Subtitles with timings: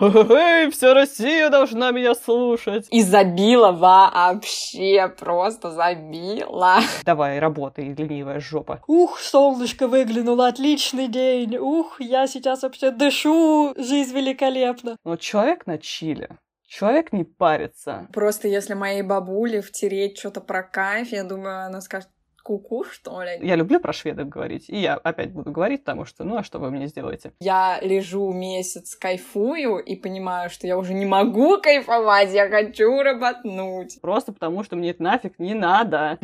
[0.00, 2.86] Эй, вся Россия должна меня слушать.
[2.90, 6.78] И забила вообще, просто забила.
[7.04, 8.82] Давай, работай, ленивая жопа.
[8.86, 11.58] Ух, солнышко выглянуло, отличный день.
[11.58, 14.96] Ух, я сейчас вообще дышу, жизнь великолепна.
[15.04, 16.38] Но человек на чиле.
[16.66, 18.06] Человек не парится.
[18.12, 22.08] Просто если моей бабуле втереть что-то про кайф, я думаю, она скажет,
[22.50, 23.38] куку, что ли?
[23.46, 26.58] Я люблю про шведов говорить, и я опять буду говорить, потому что, ну а что
[26.58, 27.32] вы мне сделаете?
[27.38, 34.00] Я лежу месяц, кайфую, и понимаю, что я уже не могу кайфовать, я хочу работнуть.
[34.00, 36.18] Просто потому, что мне это нафиг не надо.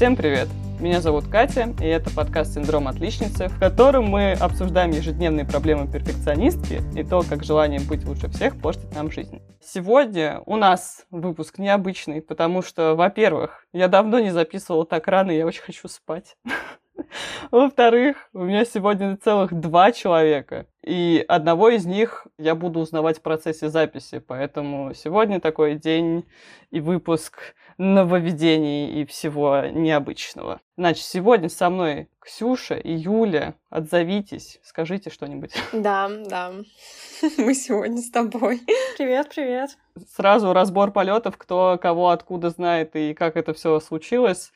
[0.00, 0.48] Всем привет!
[0.80, 6.80] Меня зовут Катя, и это подкаст «Синдром отличницы», в котором мы обсуждаем ежедневные проблемы перфекционистки
[6.98, 9.42] и то, как желание быть лучше всех портит нам жизнь.
[9.62, 15.36] Сегодня у нас выпуск необычный, потому что, во-первых, я давно не записывала так рано, и
[15.36, 16.34] я очень хочу спать.
[17.50, 23.22] Во-вторых, у меня сегодня целых два человека, и одного из них я буду узнавать в
[23.22, 26.24] процессе записи, поэтому сегодня такой день
[26.70, 30.60] и выпуск нововведений и всего необычного.
[30.76, 33.54] Значит, сегодня со мной Ксюша и Юля.
[33.70, 35.54] Отзовитесь, скажите что-нибудь.
[35.72, 36.52] Да, да.
[37.38, 38.60] Мы сегодня с тобой.
[38.98, 39.70] Привет, привет.
[40.14, 44.52] Сразу разбор полетов, кто кого откуда знает и как это все случилось.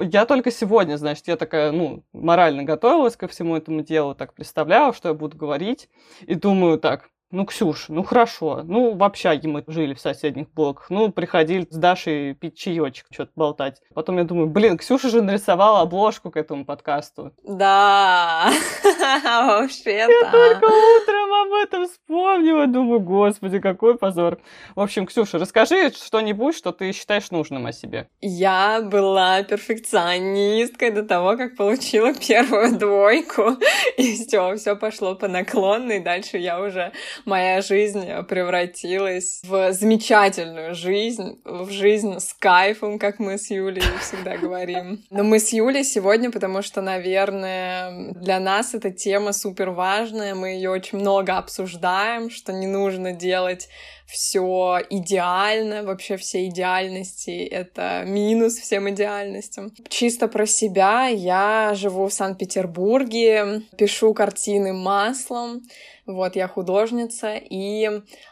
[0.00, 4.92] Я только сегодня, значит, я такая, ну, морально готовилась ко всему этому делу, так представляла,
[4.92, 5.88] что я буду говорить,
[6.20, 8.62] и думаю так, ну, Ксюш, ну хорошо.
[8.62, 10.90] Ну, в общаге мы жили в соседних блоках.
[10.90, 13.80] Ну, приходили с Дашей пить чаечек, что-то болтать.
[13.94, 17.32] Потом я думаю, блин, Ксюша же нарисовала обложку к этому подкасту.
[17.42, 18.50] Да,
[19.24, 22.66] вообще Я только утром об этом вспомнила.
[22.66, 24.38] Думаю, господи, какой позор.
[24.76, 28.08] В общем, Ксюша, расскажи что-нибудь, что ты считаешь нужным о себе.
[28.20, 33.56] Я была перфекционисткой до того, как получила первую двойку.
[33.96, 36.00] И все, все пошло по наклонной.
[36.00, 36.92] Дальше я уже
[37.24, 44.36] моя жизнь превратилась в замечательную жизнь, в жизнь с кайфом, как мы с Юлей всегда
[44.36, 45.04] говорим.
[45.10, 50.50] Но мы с Юлей сегодня, потому что, наверное, для нас эта тема супер важная, мы
[50.50, 53.68] ее очень много обсуждаем, что не нужно делать
[54.12, 59.72] все идеально, вообще все идеальности— это минус всем идеальностям.
[59.88, 61.06] Чисто про себя.
[61.06, 65.62] Я живу в Санкт-Петербурге, пишу картины маслом,
[66.04, 67.88] вот, я художница, и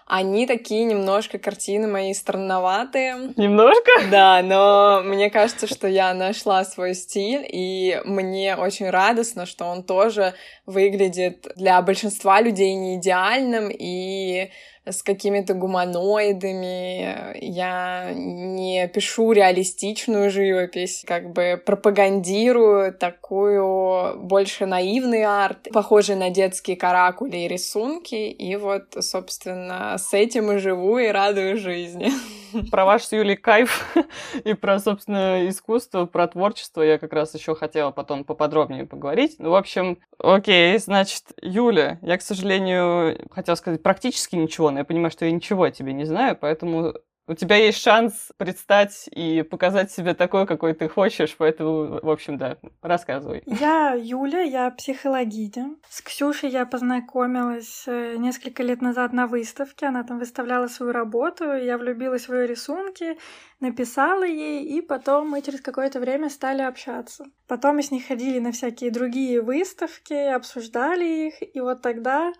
[0.06, 3.32] они такие немножко картины мои странноватые.
[3.36, 3.90] Немножко?
[4.10, 9.84] Да, но мне кажется, что я нашла свой стиль, и мне очень радостно, что он
[9.84, 10.34] тоже
[10.66, 14.50] выглядит для большинства людей не идеальным, и
[14.90, 25.68] с какими-то гуманоидами, я не пишу реалистичную живопись, как бы пропагандирую такую больше наивный арт,
[25.72, 31.56] похожий на детские каракули и рисунки, и вот, собственно, с этим и живу и радую
[31.58, 32.10] жизни.
[32.70, 33.94] Про ваш с Юлей кайф
[34.44, 39.36] и про, собственно, искусство, про творчество я как раз еще хотела потом поподробнее поговорить.
[39.38, 44.84] Ну, в общем, окей, значит, Юля, я, к сожалению, хотела сказать практически ничего, но я
[44.84, 46.94] понимаю, что я ничего о тебе не знаю, поэтому
[47.30, 52.36] у тебя есть шанс предстать и показать себе такой, какой ты хочешь, поэтому, в общем,
[52.36, 53.44] да, рассказывай.
[53.46, 55.76] Я Юля, я психологиня.
[55.88, 61.44] С Ксюшей я познакомилась э, несколько лет назад на выставке, она там выставляла свою работу,
[61.54, 63.16] я влюбилась в ее рисунки,
[63.60, 67.26] написала ей, и потом мы через какое-то время стали общаться.
[67.46, 72.32] Потом мы с ней ходили на всякие другие выставки, обсуждали их, и вот тогда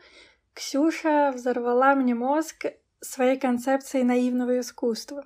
[0.53, 2.67] Ксюша взорвала мне мозг
[3.01, 5.25] своей концепцией наивного искусства.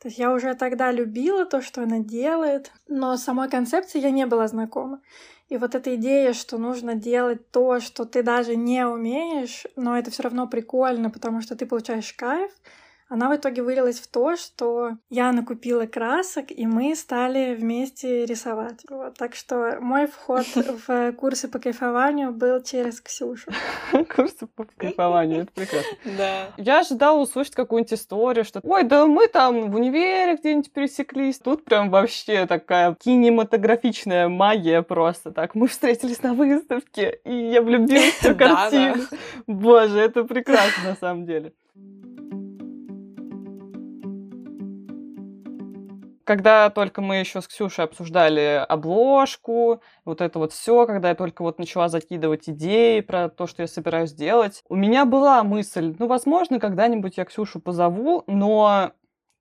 [0.00, 4.26] То есть я уже тогда любила то, что она делает, но самой концепции я не
[4.26, 5.00] была знакома.
[5.48, 10.10] И вот эта идея, что нужно делать то, что ты даже не умеешь, но это
[10.10, 12.50] все равно прикольно, потому что ты получаешь кайф,
[13.12, 18.80] она в итоге вылилась в то, что я накупила красок, и мы стали вместе рисовать.
[18.88, 20.46] Вот, так что мой вход
[20.86, 23.50] в курсы по кайфованию был через Ксюшу.
[24.16, 25.92] Курсы по кайфованию, это прекрасно.
[26.16, 26.48] Да.
[26.56, 31.38] Я ожидала услышать какую-нибудь историю, что ой, да мы там в универе где-нибудь пересеклись.
[31.38, 35.54] Тут прям вообще такая кинематографичная магия просто так.
[35.54, 39.04] Мы встретились на выставке, и я влюбилась в картину.
[39.46, 41.52] Боже, это прекрасно на самом деле.
[46.32, 51.42] Когда только мы еще с Ксюшей обсуждали обложку, вот это вот все, когда я только
[51.42, 56.06] вот начала закидывать идеи про то, что я собираюсь делать, у меня была мысль, ну,
[56.06, 58.92] возможно, когда-нибудь я Ксюшу позову, но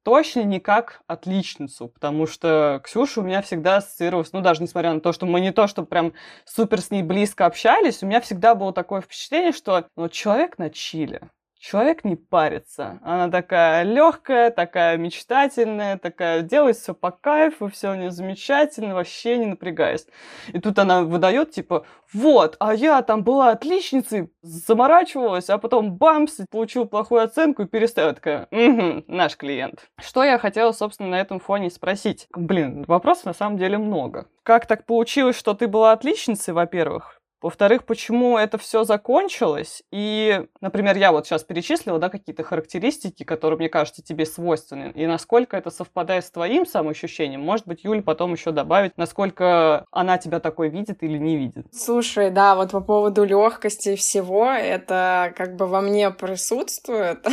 [0.04, 5.00] точно не как отличницу, потому что Ксюша у меня всегда ассоциировалась, ну, даже несмотря на
[5.00, 6.12] то, что мы не то, что прям
[6.44, 10.70] супер с ней близко общались, у меня всегда было такое впечатление, что ну, человек на
[10.70, 11.30] чиле
[11.62, 13.00] человек не парится.
[13.04, 19.38] Она такая легкая, такая мечтательная, такая делает все по кайфу, все у нее замечательно, вообще
[19.38, 20.08] не напрягаясь.
[20.48, 26.40] И тут она выдает типа, вот, а я там была отличницей, заморачивалась, а потом бамс,
[26.50, 28.14] получил плохую оценку и переставила.
[28.14, 29.88] Такая, угу, наш клиент.
[30.00, 32.28] Что я хотела, собственно, на этом фоне спросить?
[32.36, 34.28] Блин, вопросов на самом деле много.
[34.44, 37.21] Как так получилось, что ты была отличницей, во-первых?
[37.42, 39.84] Во-вторых, почему это все закончилось?
[39.92, 44.92] И, например, я вот сейчас перечислила, да, какие-то характеристики, которые, мне кажется, тебе свойственны.
[44.94, 47.42] И насколько это совпадает с твоим самоощущением.
[47.42, 51.66] Может быть, Юля потом еще добавит, насколько она тебя такой видит или не видит.
[51.72, 57.26] Слушай, да, вот по поводу легкости всего, это как бы во мне присутствует.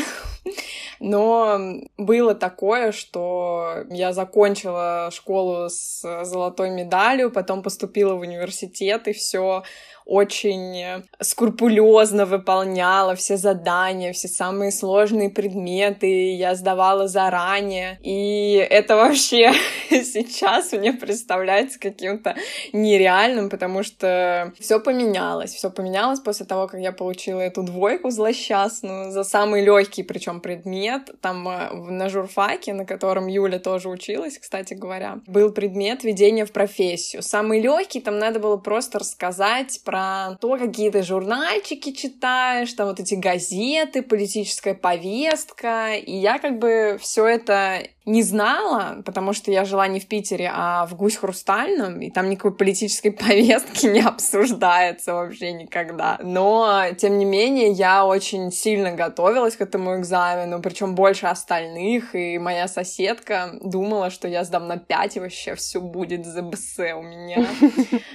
[1.01, 1.59] Но
[1.97, 9.63] было такое, что я закончила школу с золотой медалью, потом поступила в университет, и все
[10.09, 17.99] очень скрупулезно выполняла все задания, все самые сложные предметы я сдавала заранее.
[18.03, 19.53] И это вообще
[19.91, 22.37] сейчас мне представляется каким-то
[22.73, 25.53] нереальным, потому что все поменялось.
[25.53, 31.11] Все поменялось после того, как я получила эту двойку злосчастную за самый легкий, причем предмет.
[31.21, 36.53] Там э, на журфаке, на котором Юля тоже училась, кстати говоря, был предмет введения в
[36.53, 37.23] профессию.
[37.23, 42.87] Самый легкий, там надо было просто рассказать про про то, какие ты журнальчики читаешь, там
[42.87, 45.95] вот эти газеты, политическая повестка.
[45.95, 50.51] И я как бы все это не знала, потому что я жила не в Питере,
[50.53, 56.19] а в Гусь Хрустальном, и там никакой политической повестки не обсуждается вообще никогда.
[56.23, 62.39] Но, тем не менее, я очень сильно готовилась к этому экзамену, причем больше остальных, и
[62.39, 67.47] моя соседка думала, что я сдам на 5, и вообще все будет ЗБС у меня.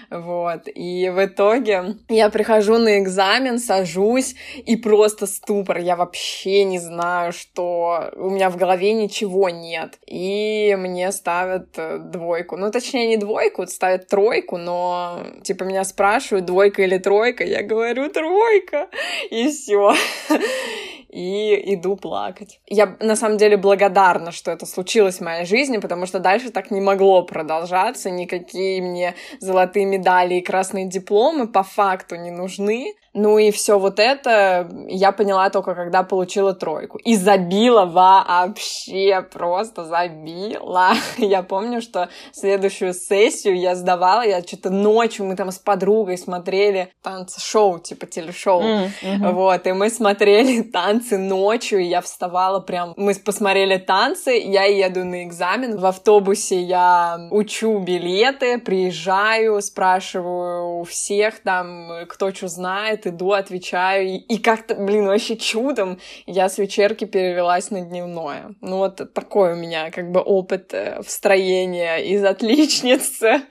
[0.09, 0.67] Вот.
[0.73, 1.72] И в итоге
[2.09, 4.35] я прихожу на экзамен, сажусь,
[4.65, 5.79] и просто ступор.
[5.79, 9.99] Я вообще не знаю, что у меня в голове ничего нет нет.
[10.07, 12.57] И мне ставят э, двойку.
[12.57, 17.43] Ну, точнее, не двойку, ставят тройку, но, типа, меня спрашивают, двойка или тройка.
[17.43, 18.89] Я говорю, тройка.
[19.31, 19.93] И все
[21.13, 22.59] и иду плакать.
[22.67, 26.71] Я на самом деле благодарна, что это случилось в моей жизни, потому что дальше так
[26.71, 32.93] не могло продолжаться, никакие мне золотые медали и красные дипломы по факту не нужны.
[33.13, 36.97] Ну и все вот это я поняла только, когда получила тройку.
[36.97, 40.93] И забила вообще, просто забила.
[41.17, 46.91] Я помню, что следующую сессию я сдавала, я что-то ночью, мы там с подругой смотрели
[47.01, 48.61] танцы-шоу, типа телешоу.
[48.61, 49.31] Mm-hmm.
[49.31, 52.93] Вот, и мы смотрели танцы ночью, и я вставала прям...
[52.97, 60.83] Мы посмотрели танцы, я еду на экзамен, в автобусе я учу билеты, приезжаю, спрашиваю у
[60.83, 66.57] всех там, кто что знает, иду, отвечаю, и, и как-то, блин, вообще чудом я с
[66.57, 68.55] вечерки перевелась на дневное.
[68.61, 73.41] Ну вот такой у меня как бы опыт э, встроения из отличницы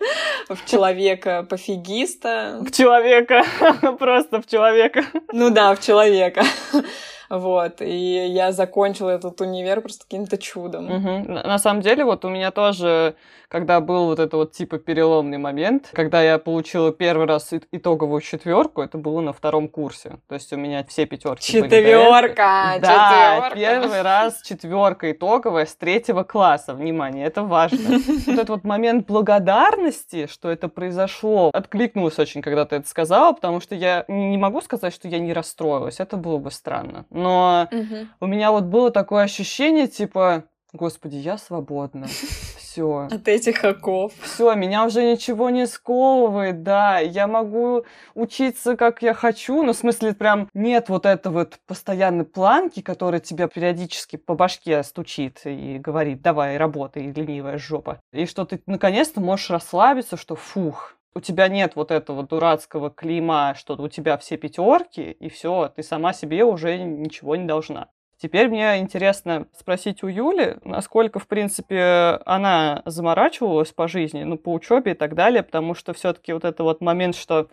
[0.49, 2.61] в человека-пофигиста.
[2.63, 3.45] В человека,
[3.99, 5.05] просто в человека.
[5.33, 6.43] Ну да, в человека.
[7.33, 10.91] Вот, и я закончила этот универ просто каким-то чудом.
[10.91, 11.33] Угу.
[11.33, 13.15] На самом деле, вот у меня тоже
[13.53, 18.81] когда был вот это вот типа переломный момент, когда я получила первый раз итоговую четверку,
[18.81, 20.17] это было на втором курсе.
[20.27, 22.79] То есть у меня все пятерки Четверка!
[22.81, 26.73] Да, первый раз четверка итоговая с третьего класса.
[26.73, 27.79] Внимание, это важно.
[28.23, 33.61] Вот этот вот момент благодарности, что это произошло, откликнулась очень, когда ты это сказала, потому
[33.61, 36.01] что я не могу сказать, что я не расстроилась.
[36.01, 37.05] Это было бы странно.
[37.11, 37.69] Но
[38.21, 42.07] у меня вот было такое ощущение, типа, Господи, я свободна
[42.73, 43.09] все.
[43.11, 44.13] От этих оков.
[44.23, 46.99] Все, меня уже ничего не сковывает, да.
[46.99, 52.25] Я могу учиться, как я хочу, но в смысле прям нет вот этого вот постоянной
[52.25, 58.01] планки, которая тебя периодически по башке стучит и говорит, давай, работай, ленивая жопа.
[58.13, 63.55] И что ты наконец-то можешь расслабиться, что фух, у тебя нет вот этого дурацкого клейма,
[63.57, 67.89] что у тебя все пятерки, и все, ты сама себе уже ничего не должна.
[68.23, 74.53] Теперь мне интересно спросить у Юли, насколько, в принципе, она заморачивалась по жизни, ну, по
[74.53, 77.49] учебе и так далее, потому что все-таки вот это вот момент, что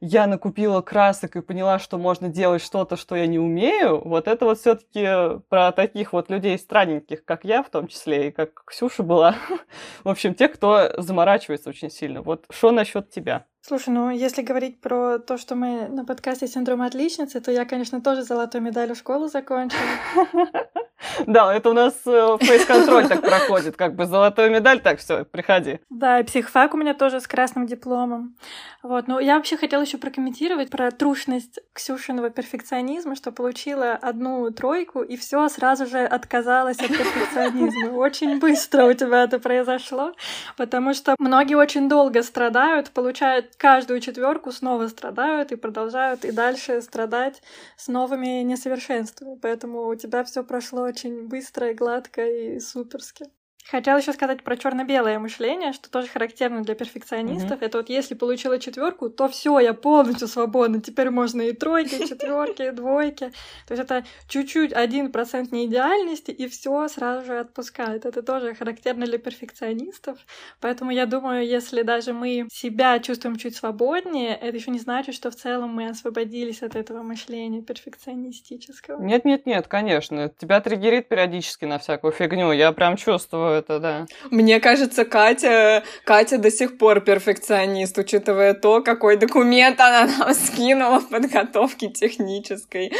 [0.00, 4.44] я накупила красок и поняла, что можно делать что-то, что я не умею, вот это
[4.44, 9.02] вот все-таки про таких вот людей странненьких, как я в том числе, и как Ксюша
[9.02, 9.34] была.
[10.04, 12.22] В общем, те, кто заморачивается очень сильно.
[12.22, 13.46] Вот что насчет тебя?
[13.60, 18.00] Слушай, ну если говорить про то, что мы на подкасте «Синдром отличницы», то я, конечно,
[18.00, 19.82] тоже золотую медаль в школу закончила.
[21.26, 25.80] Да, это у нас э, фейс-контроль так проходит, как бы золотую медаль, так все, приходи.
[25.90, 28.36] Да, и психфак у меня тоже с красным дипломом.
[28.82, 35.02] Вот, ну я вообще хотела еще прокомментировать про трушность Ксюшиного перфекционизма, что получила одну тройку
[35.02, 37.92] и все сразу же отказалась от перфекционизма.
[37.96, 40.12] Очень быстро у тебя это произошло,
[40.56, 46.80] потому что многие очень долго страдают, получают каждую четверку, снова страдают и продолжают и дальше
[46.82, 47.42] страдать
[47.76, 49.38] с новыми несовершенствами.
[49.40, 53.26] Поэтому у тебя все прошло очень быстро и гладко и суперски.
[53.70, 57.60] Хотела еще сказать про черно-белое мышление, что тоже характерно для перфекционистов.
[57.60, 57.66] Mm-hmm.
[57.66, 60.80] Это вот если получила четверку, то все, я полностью свободна.
[60.80, 63.30] Теперь можно и тройки, и четверки, и двойки.
[63.66, 68.06] То есть это чуть-чуть один процент неидеальности, и все сразу же отпускает.
[68.06, 70.18] Это тоже характерно для перфекционистов.
[70.62, 75.30] Поэтому я думаю, если даже мы себя чувствуем чуть свободнее, это еще не значит, что
[75.30, 79.02] в целом мы освободились от этого мышления перфекционистического.
[79.02, 80.30] Нет, нет, нет, конечно.
[80.38, 82.52] Тебя триггерит периодически на всякую фигню.
[82.52, 84.06] Я прям чувствую это, да.
[84.30, 91.00] Мне кажется, Катя, Катя до сих пор перфекционист, учитывая то, какой документ она нам скинула
[91.00, 92.92] в подготовке технической.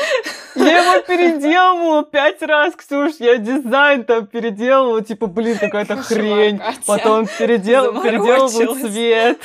[0.55, 6.61] Я его переделывала пять раз, Ксюш, я дизайн там переделывала, типа, блин, какая-то хрень.
[6.87, 8.03] Потом передел...
[8.03, 9.41] переделывала цвет.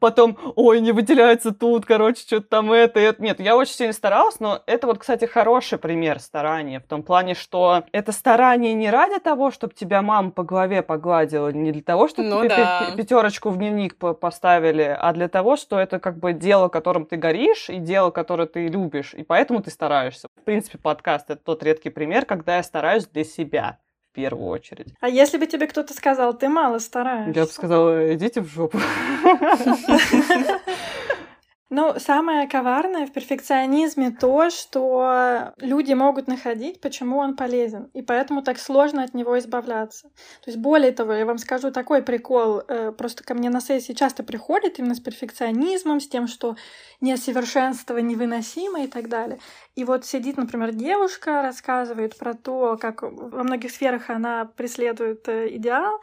[0.00, 3.22] Потом, ой, не выделяется тут, короче, что-то там это, это.
[3.22, 7.34] Нет, я очень сильно старалась, но это вот, кстати, хороший пример старания, в том плане,
[7.34, 12.08] что это старание не ради того, чтобы тебя мама по голове погладила не для того,
[12.08, 12.90] чтобы ну, тебе да.
[12.96, 17.70] пятерочку в дневник поставили, а для того, что это как бы дело, которым ты горишь,
[17.70, 20.26] и дело, которое ты любишь, и поэтому ты стараешься.
[20.40, 23.78] В принципе, подкаст— это тот редкий пример, когда я стараюсь для себя
[24.10, 24.88] в первую очередь.
[25.00, 27.38] А если бы тебе кто-то сказал, ты мало стараешься?
[27.38, 28.80] Я бы сказала, идите в жопу.
[31.74, 38.42] Ну, самое коварное в перфекционизме то, что люди могут находить, почему он полезен, и поэтому
[38.42, 40.10] так сложно от него избавляться.
[40.44, 43.94] То есть, более того, я вам скажу такой прикол, э, просто ко мне на сессии
[43.94, 46.56] часто приходят именно с перфекционизмом, с тем, что
[47.00, 49.38] несовершенство невыносимо и так далее.
[49.74, 55.56] И вот сидит, например, девушка, рассказывает про то, как во многих сферах она преследует э,
[55.56, 56.02] идеал,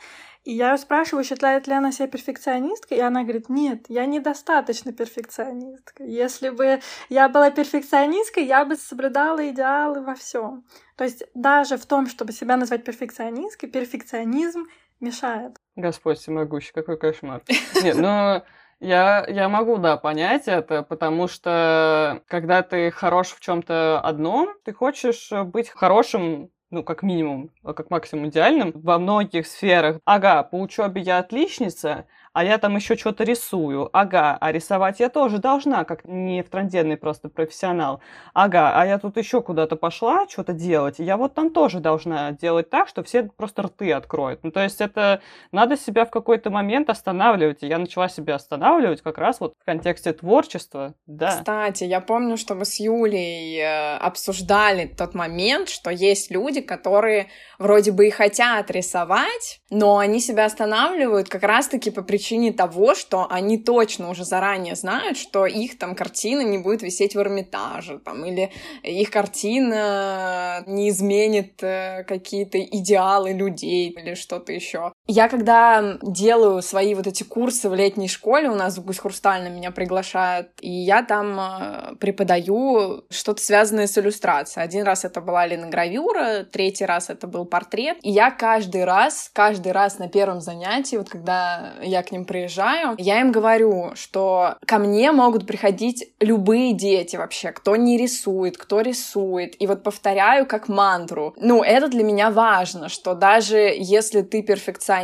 [0.50, 4.91] и я ее спрашиваю, считает ли она себя перфекционисткой, и она говорит, нет, я недостаточно
[4.91, 6.03] перфекционистка.
[6.03, 6.79] Если бы
[7.10, 10.65] я была перфекционисткой, я бы соблюдала идеалы во всем.
[10.98, 14.65] То есть даже в том, чтобы себя назвать перфекционисткой, перфекционизм
[15.00, 15.56] мешает.
[15.75, 17.44] Господь всемогущий, какой кошмар.
[17.84, 18.41] Нет, ну...
[18.82, 24.72] Я, я могу, да, понять это, потому что когда ты хорош в чем-то одном, ты
[24.72, 29.99] хочешь быть хорошим ну, как минимум, а как максимум идеальным во многих сферах.
[30.05, 32.05] Ага, по учебе я отличница,
[32.39, 33.89] а я там еще что-то рисую.
[33.91, 38.00] Ага, а рисовать я тоже должна, как не втранденный просто профессионал.
[38.34, 42.69] Ага, а я тут еще куда-то пошла что-то делать, я вот там тоже должна делать
[42.69, 44.39] так, что все просто рты откроют.
[44.43, 47.62] Ну, то есть это надо себя в какой-то момент останавливать.
[47.62, 51.39] И я начала себя останавливать как раз вот в контексте творчества, да.
[51.39, 57.27] Кстати, я помню, что мы с Юлей э, обсуждали тот момент, что есть люди, которые
[57.58, 63.27] вроде бы и хотят рисовать, но они себя останавливают как раз-таки по причине того, что
[63.29, 68.25] они точно уже заранее знают, что их там картина не будет висеть в Эрмитаже, там,
[68.25, 68.51] или
[68.83, 74.93] их картина не изменит э, какие-то идеалы людей или что-то еще.
[75.11, 79.55] Я когда делаю свои вот эти курсы в летней школе, у нас в Гусь Хрустальном
[79.55, 84.63] меня приглашают, и я там э, преподаю что-то связанное с иллюстрацией.
[84.63, 87.97] Один раз это была линогравюра, третий раз это был портрет.
[88.03, 92.93] И я каждый раз, каждый раз на первом занятии, вот когда я к ним приезжаю,
[92.99, 98.81] я им говорю, что ко мне могут приходить любые дети вообще, кто не рисует, кто
[98.81, 99.59] рисует.
[99.59, 101.33] И вот повторяю как мантру.
[101.37, 104.99] Ну, это для меня важно, что даже если ты перфекционист,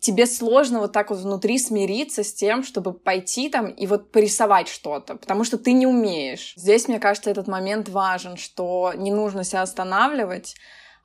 [0.00, 4.68] тебе сложно вот так вот внутри смириться с тем, чтобы пойти там и вот порисовать
[4.68, 6.54] что-то, потому что ты не умеешь.
[6.56, 10.54] Здесь, мне кажется, этот момент важен, что не нужно себя останавливать,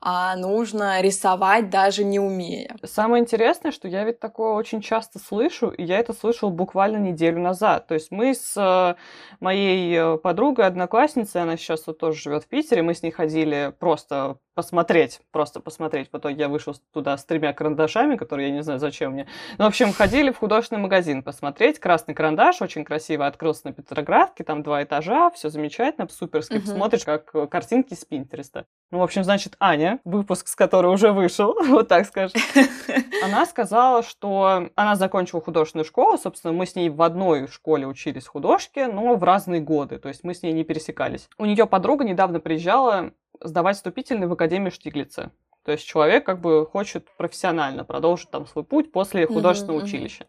[0.00, 2.76] а нужно рисовать даже не умея.
[2.84, 7.40] Самое интересное, что я ведь такое очень часто слышу, и я это слышал буквально неделю
[7.40, 7.88] назад.
[7.88, 8.94] То есть мы с э,
[9.40, 13.74] моей э, подругой, одноклассницей, она сейчас вот тоже живет в Питере, мы с ней ходили
[13.78, 16.08] просто посмотреть, просто посмотреть.
[16.10, 19.28] В итоге я вышел туда с тремя карандашами, которые я не знаю, зачем мне.
[19.56, 21.78] Ну, в общем, ходили в художественный магазин посмотреть.
[21.78, 26.54] Красный карандаш, очень красиво открылся на Петроградке, там два этажа, все замечательно, суперски.
[26.54, 26.74] Uh-huh.
[26.74, 28.66] Смотришь, как э, картинки с Пинтереста.
[28.90, 32.40] Ну, в общем, значит, Аня, выпуск с которой уже вышел, вот так скажем,
[33.24, 38.26] она сказала, что она закончила художественную школу, собственно, мы с ней в одной школе учились
[38.26, 41.28] художке, но в разные годы, то есть мы с ней не пересекались.
[41.38, 45.32] У нее подруга недавно приезжала сдавать вступительный в Академию Штиглица.
[45.64, 49.84] То есть человек как бы хочет профессионально продолжить там свой путь после художественного mm-hmm.
[49.84, 50.26] училища.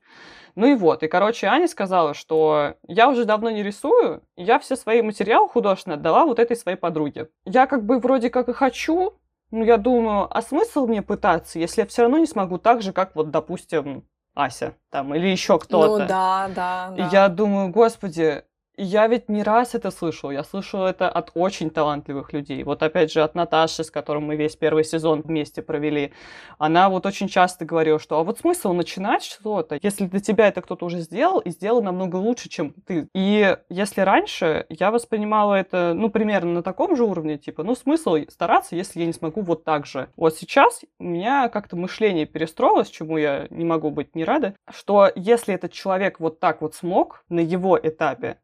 [0.55, 4.75] Ну и вот, и, короче, Аня сказала, что я уже давно не рисую, я все
[4.75, 7.29] свои материалы художественные отдала вот этой своей подруге.
[7.45, 9.13] Я как бы вроде как и хочу,
[9.51, 12.91] ну, я думаю, а смысл мне пытаться, если я все равно не смогу так же,
[12.91, 15.99] как вот, допустим, Ася там или еще кто-то.
[15.99, 17.07] Ну да, да, да.
[17.07, 18.43] И я думаю, господи,
[18.81, 20.31] я ведь не раз это слышал.
[20.31, 22.63] Я слышал это от очень талантливых людей.
[22.63, 26.13] Вот опять же от Наташи, с которой мы весь первый сезон вместе провели.
[26.57, 30.61] Она вот очень часто говорила, что а вот смысл начинать что-то, если для тебя это
[30.61, 33.09] кто-то уже сделал и сделал намного лучше, чем ты.
[33.13, 38.17] И если раньше я воспринимала это, ну, примерно на таком же уровне, типа, ну, смысл
[38.29, 40.07] стараться, если я не смогу вот так же.
[40.15, 45.11] Вот сейчас у меня как-то мышление перестроилось, чему я не могу быть не рада, что
[45.15, 48.37] если этот человек вот так вот смог на его этапе,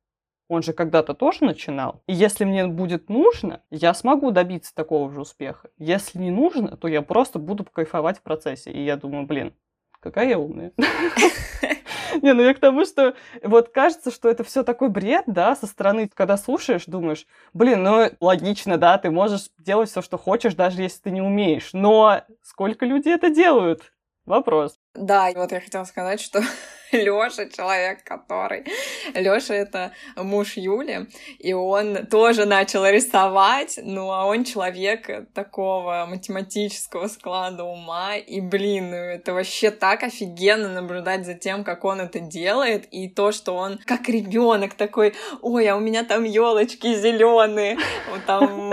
[0.48, 2.02] он же когда-то тоже начинал.
[2.08, 5.70] И если мне будет нужно, я смогу добиться такого же успеха.
[5.78, 8.72] Если не нужно, то я просто буду кайфовать в процессе.
[8.72, 9.54] И я думаю, блин,
[10.00, 10.72] какая я умная.
[12.22, 15.68] Не, ну я к тому, что вот кажется, что это все такой бред, да, со
[15.68, 20.82] стороны, когда слушаешь, думаешь, блин, ну логично, да, ты можешь делать все, что хочешь, даже
[20.82, 21.72] если ты не умеешь.
[21.74, 23.92] Но сколько людей это делают?
[24.26, 24.78] Вопрос.
[24.94, 26.42] Да, вот я хотела сказать, что
[26.92, 28.66] Лёша человек, который...
[29.14, 31.08] Лёша— это муж Юли,
[31.40, 38.92] и он тоже начал рисовать, ну, а он человек такого математического склада ума, и, блин,
[38.92, 43.56] ну, это вообще так офигенно наблюдать за тем, как он это делает, и то, что
[43.56, 47.78] он как ребенок такой, ой, а у меня там елочки зеленые,
[48.26, 48.72] там,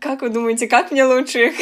[0.00, 1.54] как вы думаете, как мне лучше их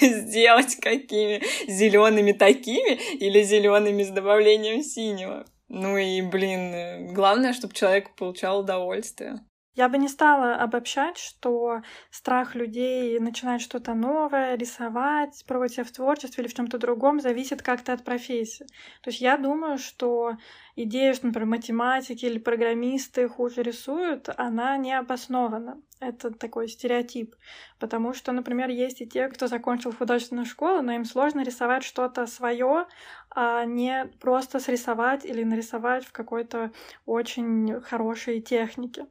[0.00, 1.42] сделать, какими?
[1.68, 5.41] Зелеными такими или зелеными с добавлением синего?
[5.74, 9.40] Ну и, блин, главное, чтобы человек получал удовольствие.
[9.74, 15.90] Я бы не стала обобщать, что страх людей начинать что-то новое, рисовать, пробовать себя в
[15.90, 18.66] творчестве или в чем-то другом зависит как-то от профессии.
[19.02, 20.36] То есть я думаю, что
[20.76, 25.80] идея, что, например, математики или программисты хуже рисуют, она не обоснована.
[26.00, 27.34] Это такой стереотип.
[27.78, 32.26] Потому что, например, есть и те, кто закончил художественную школу, но им сложно рисовать что-то
[32.26, 32.86] свое,
[33.30, 36.72] а не просто срисовать или нарисовать в какой-то
[37.06, 39.06] очень хорошей технике.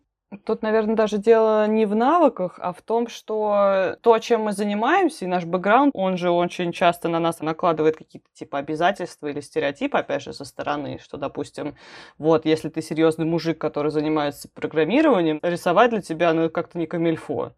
[0.45, 5.25] Тут, наверное, даже дело не в навыках, а в том, что то, чем мы занимаемся,
[5.25, 9.97] и наш бэкграунд, он же очень часто на нас накладывает какие-то типа обязательства или стереотипы,
[9.97, 11.75] опять же, со стороны, что, допустим,
[12.17, 17.51] вот, если ты серьезный мужик, который занимается программированием, рисовать для тебя, ну, как-то не камильфо.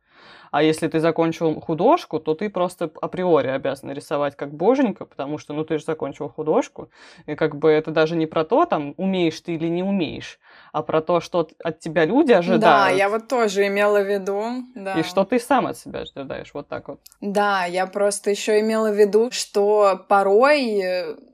[0.52, 5.54] А если ты закончил художку, то ты просто априори обязан рисовать как боженька, потому что,
[5.54, 6.90] ну, ты же закончил художку.
[7.26, 10.40] И как бы это даже не про то, там, умеешь ты или не умеешь,
[10.72, 12.62] а про то, что от тебя люди ожидают.
[12.62, 14.44] Да, я вот тоже имела в виду.
[14.76, 15.00] Да.
[15.00, 17.00] И что ты сам от себя ожидаешь, вот так вот.
[17.20, 20.84] Да, я просто еще имела в виду, что порой,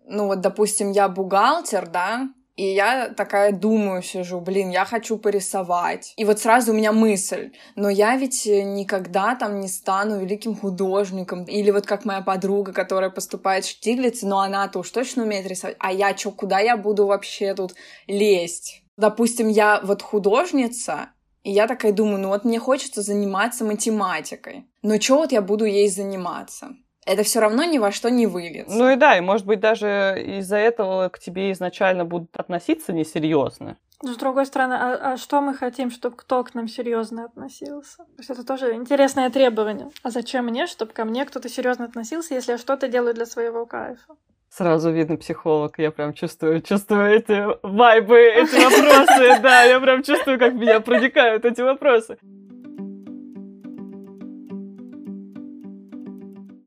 [0.08, 6.14] ну вот, допустим, я бухгалтер, да, и я такая думаю, сижу, блин, я хочу порисовать.
[6.18, 11.46] И вот сразу у меня мысль, но я ведь никогда там не стану великим художником.
[11.46, 15.78] Или вот как моя подруга, которая поступает в Штиглиц, но она-то уж точно умеет рисовать.
[15.80, 17.76] А я чё, куда я буду вообще тут
[18.08, 18.84] лезть?
[18.98, 21.12] Допустим, я вот художница,
[21.44, 24.66] и я такая думаю, ну вот мне хочется заниматься математикой.
[24.82, 26.76] Но чё вот я буду ей заниматься?
[27.06, 28.76] Это все равно ни во что не выльется.
[28.76, 33.78] Ну и да, и может быть даже из-за этого к тебе изначально будут относиться несерьезно.
[34.02, 37.98] Но с другой стороны, а, а что мы хотим, чтобы кто к нам серьезно относился?
[37.98, 39.90] То есть это тоже интересное требование.
[40.04, 43.66] А зачем мне, чтобы ко мне кто-то серьезно относился, если я что-то делаю для своего
[43.66, 44.16] кайфа?
[44.50, 50.40] Сразу видно психолог, я прям чувствую, чувствую эти вайбы, эти вопросы, да, я прям чувствую,
[50.40, 52.18] как меня проникают эти вопросы.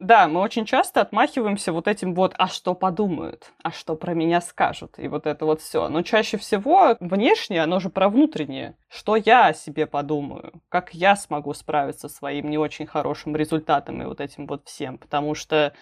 [0.02, 4.40] Да, мы очень часто отмахиваемся вот этим вот, а что подумают, а что про меня
[4.40, 5.88] скажут, и вот это вот все.
[5.88, 8.74] Но чаще всего внешнее, оно же про внутреннее.
[8.88, 14.02] Что я о себе подумаю, как я смогу справиться со своим не очень хорошим результатом
[14.02, 14.98] и вот этим вот всем.
[14.98, 15.72] Потому что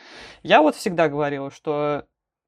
[0.42, 2.04] я вот всегда говорила, что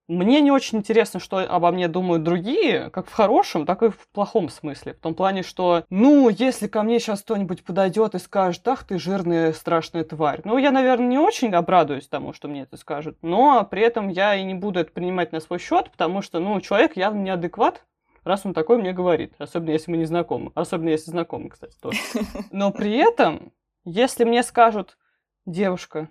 [0.09, 4.09] мне не очень интересно, что обо мне думают другие, как в хорошем, так и в
[4.09, 4.95] плохом смысле.
[4.95, 8.99] В том плане, что, ну, если ко мне сейчас кто-нибудь подойдет и скажет, ах ты
[8.99, 13.65] жирная страшная тварь, ну, я, наверное, не очень обрадуюсь тому, что мне это скажут, но
[13.65, 16.97] при этом я и не буду это принимать на свой счет, потому что, ну, человек
[16.97, 17.85] явно неадекват,
[18.25, 21.99] раз он такой мне говорит, особенно если мы не знакомы, особенно если знакомы, кстати, тоже.
[22.51, 23.53] Но при этом,
[23.85, 24.99] если мне скажут,
[25.47, 26.09] девушка,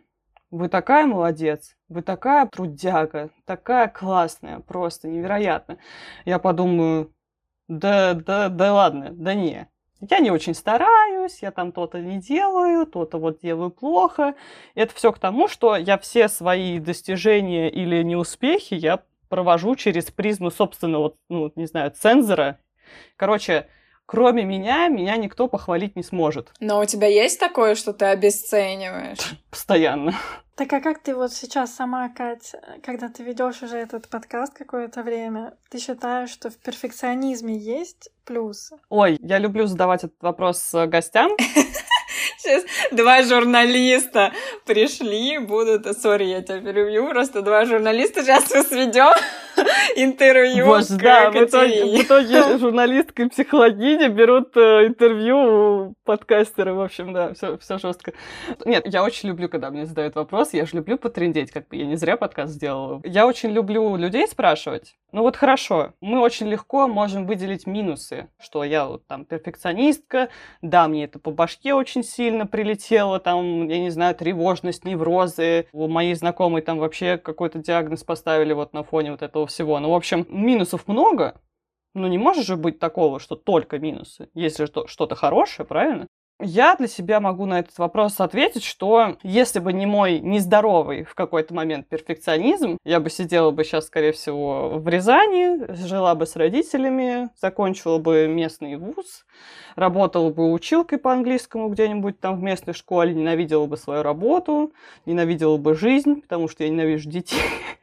[0.51, 5.77] вы такая молодец, вы такая трудяга, такая классная, просто невероятно.
[6.25, 7.13] Я подумаю,
[7.67, 9.69] да, да, да ладно, да не.
[10.01, 14.35] я не очень стараюсь, я там то-то не делаю, то-то вот делаю плохо.
[14.75, 20.51] Это все к тому, что я все свои достижения или неуспехи я провожу через призму
[20.51, 22.59] собственного, ну, не знаю, цензора.
[23.15, 23.67] Короче,
[24.11, 26.51] кроме меня, меня никто похвалить не сможет.
[26.59, 29.35] Но у тебя есть такое, что ты обесцениваешь?
[29.49, 30.13] Постоянно.
[30.55, 35.01] Так а как ты вот сейчас сама, Кать, когда ты ведешь уже этот подкаст какое-то
[35.01, 38.77] время, ты считаешь, что в перфекционизме есть плюсы?
[38.89, 41.31] Ой, я люблю задавать этот вопрос э, гостям.
[42.37, 44.33] Сейчас два журналиста
[44.65, 45.85] пришли, будут...
[45.97, 49.13] Сори, я тебя перебью, просто два журналиста сейчас мы сведем
[49.95, 56.73] интервью Боже, да, в итоге, в итоге журналистка и психологиня берут э, интервью у подкастера,
[56.73, 58.13] в общем, да, все, все жестко.
[58.65, 61.85] Нет, я очень люблю, когда мне задают вопрос, я же люблю потрендеть, как бы я
[61.85, 63.01] не зря подкаст сделала.
[63.03, 64.95] Я очень люблю людей спрашивать.
[65.11, 70.29] Ну вот хорошо, мы очень легко можем выделить минусы, что я вот там перфекционистка,
[70.61, 75.67] да, мне это по башке очень сильно прилетело, там, я не знаю, тревожность, неврозы.
[75.73, 79.79] У моей знакомой там вообще какой-то диагноз поставили вот на фоне вот этого всего.
[79.79, 81.39] Ну, в общем, минусов много,
[81.93, 84.29] но не может же быть такого, что только минусы.
[84.33, 86.07] Есть же что-то хорошее, правильно?
[86.43, 91.13] Я для себя могу на этот вопрос ответить, что если бы не мой нездоровый в
[91.13, 96.35] какой-то момент перфекционизм, я бы сидела бы сейчас, скорее всего, в Рязани, жила бы с
[96.35, 99.23] родителями, закончила бы местный вуз,
[99.75, 104.73] работала бы училкой по английскому где-нибудь там в местной школе, ненавидела бы свою работу,
[105.05, 107.37] ненавидела бы жизнь, потому что я ненавижу детей.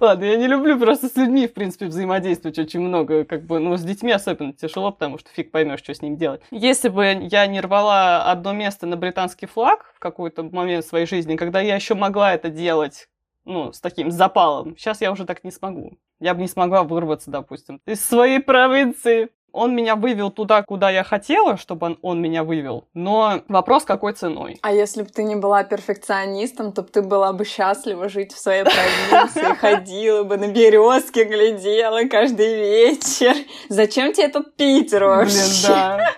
[0.00, 3.76] Ладно, я не люблю просто с людьми, в принципе, взаимодействовать очень много, как бы, ну,
[3.76, 6.42] с детьми особенно тяжело, потому что фиг поймешь, что с ним делать.
[6.50, 11.36] Если бы я не рвала одно место на британский флаг в какой-то момент своей жизни,
[11.36, 13.08] когда я еще могла это делать,
[13.44, 15.98] ну, с таким запалом, сейчас я уже так не смогу.
[16.20, 21.04] Я бы не смогла вырваться, допустим, из своей провинции он меня вывел туда, куда я
[21.04, 22.88] хотела, чтобы он, он меня вывел.
[22.92, 24.58] Но вопрос, какой ценой.
[24.62, 28.64] А если бы ты не была перфекционистом, то ты была бы счастлива жить в своей
[28.64, 33.34] провинции, ходила бы на березке, глядела каждый вечер.
[33.68, 35.36] Зачем тебе этот Питер вообще?
[35.36, 36.14] Блин, да.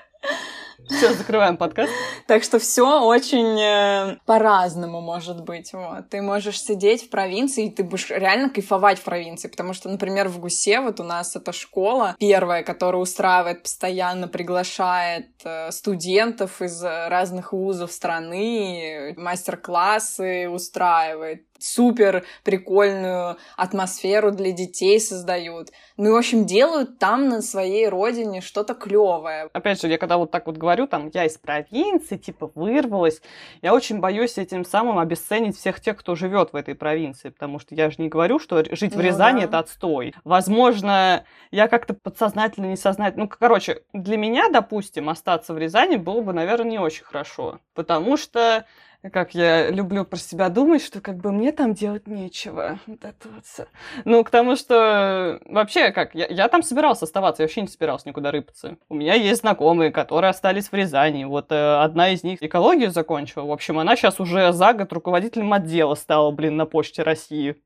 [0.88, 1.92] Все, закрываем подкаст.
[2.26, 5.72] Так что все очень э, по-разному может быть.
[5.72, 6.08] Вот.
[6.10, 9.48] Ты можешь сидеть в провинции, и ты будешь реально кайфовать в провинции.
[9.48, 15.28] Потому что, например, в Гусе вот у нас эта школа первая, которая устраивает, постоянно приглашает
[15.44, 25.70] э, студентов из разных вузов страны, мастер-классы устраивает супер прикольную атмосферу для детей создают.
[25.96, 29.48] Ну и, в общем, делают там на своей родине что-то клевое.
[29.52, 33.20] Опять же, я когда вот так вот говорю, там, я из провинции, типа, вырвалась,
[33.62, 37.74] я очень боюсь этим самым обесценить всех тех, кто живет в этой провинции, потому что
[37.74, 39.46] я же не говорю, что жить в ну, Рязани да.
[39.46, 40.14] это отстой.
[40.24, 43.24] Возможно, я как-то подсознательно, несознательно...
[43.24, 48.16] Ну, короче, для меня, допустим, остаться в Рязани было бы, наверное, не очень хорошо, потому
[48.16, 48.64] что
[49.12, 52.78] как я люблю про себя думать, что как бы мне там делать нечего.
[52.86, 53.68] Вот это вот.
[54.04, 58.08] Ну, к тому, что вообще, как, я, я там собирался оставаться, я вообще не собирался
[58.08, 58.76] никуда рыпаться.
[58.88, 61.24] У меня есть знакомые, которые остались в Рязани.
[61.24, 63.44] Вот э, одна из них экологию закончила.
[63.44, 67.56] В общем, она сейчас уже за год руководителем отдела стала, блин, на Почте России.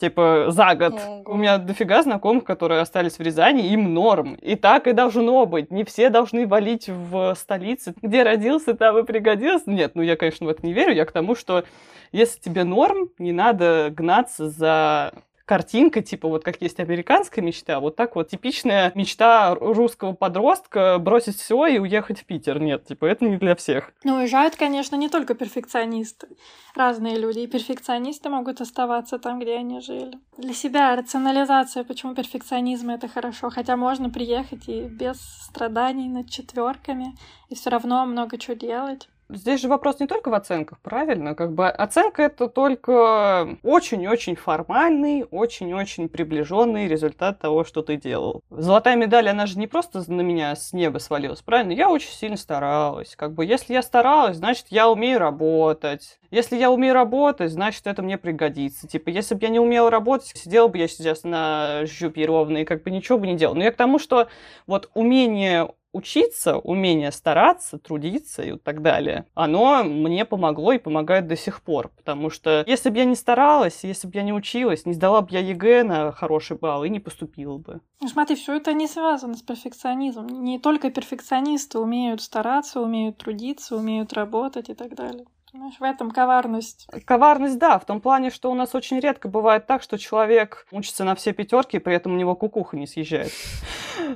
[0.00, 0.94] Типа за год.
[0.94, 1.22] Ого.
[1.26, 4.34] У меня дофига знакомых, которые остались в Рязани, им норм.
[4.36, 5.70] И так и должно быть.
[5.70, 7.94] Не все должны валить в столице.
[8.00, 9.70] Где родился, там и пригодился.
[9.70, 10.94] Нет, ну я, конечно, в это не верю.
[10.94, 11.64] Я к тому, что
[12.12, 15.12] если тебе норм, не надо гнаться за
[15.44, 21.36] картинка, типа вот как есть американская мечта, вот так вот типичная мечта русского подростка бросить
[21.36, 22.60] все и уехать в Питер.
[22.60, 23.92] Нет, типа это не для всех.
[24.04, 26.28] Ну, уезжают, конечно, не только перфекционисты.
[26.74, 27.40] Разные люди.
[27.40, 30.18] И перфекционисты могут оставаться там, где они жили.
[30.36, 33.50] Для себя рационализация, почему перфекционизм это хорошо.
[33.50, 37.16] Хотя можно приехать и без страданий над четверками,
[37.48, 39.08] и все равно много чего делать.
[39.32, 41.34] Здесь же вопрос не только в оценках, правильно?
[41.34, 48.42] Как бы оценка это только очень-очень формальный, очень-очень приближенный результат того, что ты делал.
[48.50, 51.72] Золотая медаль, она же не просто на меня с неба свалилась, правильно?
[51.72, 53.14] Я очень сильно старалась.
[53.16, 56.18] Как бы если я старалась, значит, я умею работать.
[56.30, 58.86] Если я умею работать, значит, это мне пригодится.
[58.86, 62.64] Типа, если бы я не умела работать, сидела бы я сейчас на жопе ровно и
[62.64, 63.54] как бы ничего бы не делал.
[63.54, 64.28] Но я к тому, что
[64.66, 71.26] вот умение учиться, умение стараться, трудиться и вот так далее, оно мне помогло и помогает
[71.26, 71.90] до сих пор.
[71.96, 75.28] Потому что если бы я не старалась, если бы я не училась, не сдала бы
[75.30, 77.80] я ЕГЭ на хороший балл и не поступила бы.
[78.00, 80.42] Ну смотри, все это не связано с перфекционизмом.
[80.42, 85.26] Не только перфекционисты умеют стараться, умеют трудиться, умеют работать и так далее.
[85.52, 86.86] Понимаешь, в этом коварность.
[87.04, 91.04] Коварность, да, в том плане, что у нас очень редко бывает так, что человек учится
[91.04, 93.32] на все пятерки, и при этом у него кукуха не съезжает.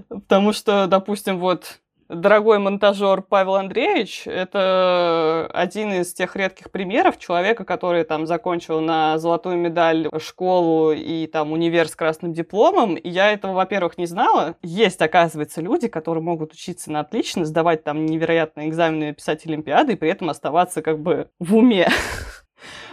[0.09, 1.81] Потому что, допустим, вот
[2.15, 9.19] дорогой монтажер Павел Андреевич, это один из тех редких примеров человека, который там закончил на
[9.19, 12.95] золотую медаль школу и там универ с красным дипломом.
[12.95, 14.57] И я этого, во-первых, не знала.
[14.63, 19.97] Есть, оказывается, люди, которые могут учиться на отлично, сдавать там невероятные экзамены, писать олимпиады и
[19.97, 21.89] при этом оставаться как бы в уме.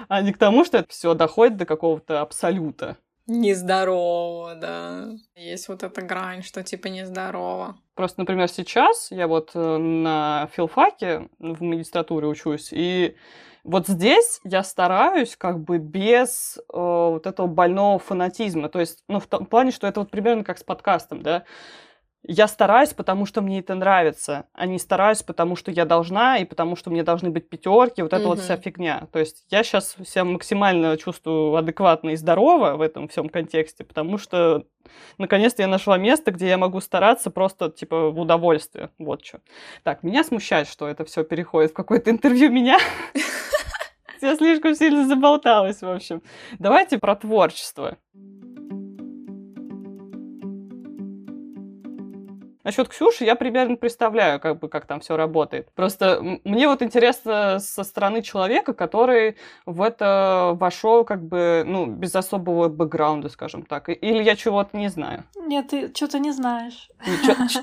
[0.09, 2.97] А не к тому, что это все доходит до какого-то абсолюта.
[3.27, 5.09] Нездорово, да.
[5.35, 7.77] Есть вот эта грань, что типа нездорово.
[7.95, 13.15] Просто, например, сейчас я вот э, на филфаке в магистратуре учусь, и
[13.63, 18.69] вот здесь я стараюсь как бы без э, вот этого больного фанатизма.
[18.69, 21.43] То есть, ну, в том плане, что это вот примерно как с подкастом, да
[22.23, 26.45] я стараюсь, потому что мне это нравится, а не стараюсь, потому что я должна и
[26.45, 28.27] потому что мне должны быть пятерки, вот эта mm-hmm.
[28.27, 29.07] вот вся фигня.
[29.11, 34.19] То есть я сейчас себя максимально чувствую адекватно и здорово в этом всем контексте, потому
[34.19, 34.65] что
[35.17, 38.91] наконец-то я нашла место, где я могу стараться просто типа в удовольствие.
[38.99, 39.39] Вот что.
[39.83, 42.77] Так, меня смущает, что это все переходит в какое-то интервью меня.
[44.21, 46.21] Я слишком сильно заболталась, в общем.
[46.59, 47.97] Давайте про творчество.
[52.63, 55.71] Насчет Ксюши я примерно представляю, как бы, как там все работает.
[55.73, 62.15] Просто мне вот интересно со стороны человека, который в это вошел как бы, ну, без
[62.15, 63.89] особого бэкграунда, скажем так.
[63.89, 65.23] Или я чего-то не знаю.
[65.35, 66.89] Нет, ты что-то не знаешь.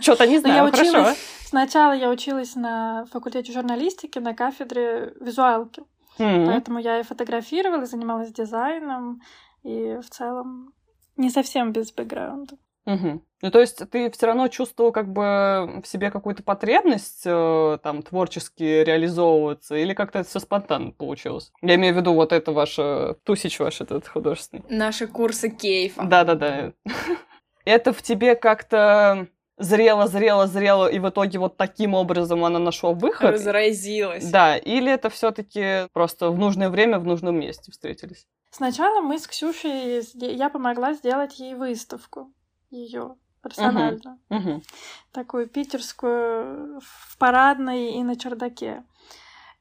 [0.01, 1.15] Что-то не знаю, хорошо.
[1.45, 5.83] Сначала я училась на факультете журналистики на кафедре визуалки.
[6.19, 9.23] Поэтому я и фотографировала, и занималась дизайном,
[9.63, 10.73] и в целом
[11.17, 12.57] не совсем без бэкграунда.
[12.89, 13.23] Угу.
[13.43, 18.03] Ну, то есть ты все равно чувствовал как бы в себе какую-то потребность э, там
[18.03, 21.53] творчески реализовываться, или как-то это все спонтанно получилось?
[21.61, 24.65] Я имею в виду вот это ваше, тусич ваш этот художественный.
[24.71, 26.03] Наши курсы кейфа.
[26.05, 26.73] Да-да-да.
[27.65, 32.93] Это в тебе как-то зрело, зрело, зрело, и в итоге вот таким образом она нашла
[32.93, 33.35] выход.
[33.35, 34.31] Разразилась.
[34.31, 38.27] Да, или это все-таки просто в нужное время в нужном месте встретились?
[38.51, 42.33] Сначала мы с Ксюшей, я помогла сделать ей выставку
[42.71, 44.19] ее персонально.
[44.29, 44.39] Uh-huh.
[44.39, 44.65] Uh-huh.
[45.13, 48.85] Такую питерскую в парадной и на чердаке.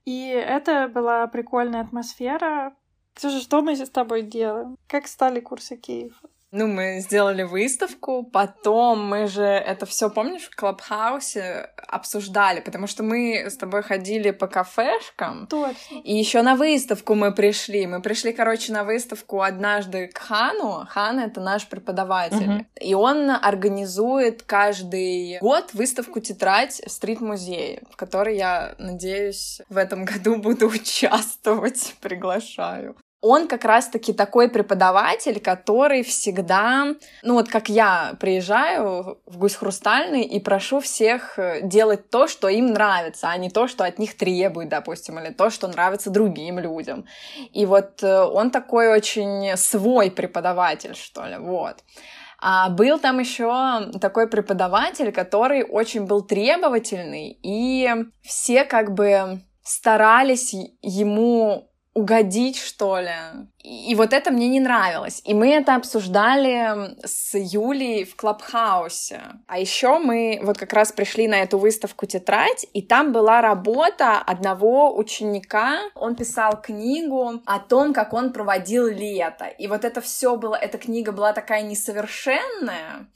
[0.06, 2.76] И это была прикольная атмосфера.
[3.15, 4.78] Слушай, что мы с тобой делаем?
[4.88, 6.15] Как стали курсы Киева?
[6.52, 13.04] Ну, мы сделали выставку, потом мы же это все, помнишь, в Клабхаусе обсуждали, потому что
[13.04, 15.48] мы с тобой ходили по кафешкам.
[15.48, 16.00] Точно.
[16.04, 17.86] И еще на выставку мы пришли.
[17.86, 20.86] Мы пришли, короче, на выставку однажды к Хану.
[20.90, 22.50] Хан— это наш преподаватель.
[22.50, 22.66] Угу.
[22.82, 30.06] И он организует каждый год выставку «Тетрадь» в стрит-музее, в которой я, надеюсь, в этом
[30.06, 31.96] году буду участвовать.
[32.00, 39.56] Приглашаю он как раз-таки такой преподаватель, который всегда, ну вот как я приезжаю в Гусь
[39.56, 43.98] Хрустальный и прошу всех э, делать то, что им нравится, а не то, что от
[43.98, 47.06] них требует, допустим, или то, что нравится другим людям.
[47.54, 51.78] И вот э, он такой очень свой преподаватель, что ли, вот.
[52.40, 57.90] А был там еще такой преподаватель, который очень был требовательный, и
[58.22, 63.10] все как бы старались ему угодить, что ли.
[63.64, 65.22] И, вот это мне не нравилось.
[65.26, 69.22] И мы это обсуждали с Юлей в Клабхаусе.
[69.48, 74.20] А еще мы вот как раз пришли на эту выставку «Тетрадь», и там была работа
[74.20, 75.80] одного ученика.
[75.96, 79.46] Он писал книгу о том, как он проводил лето.
[79.46, 83.08] И вот это все было, эта книга была такая несовершенная,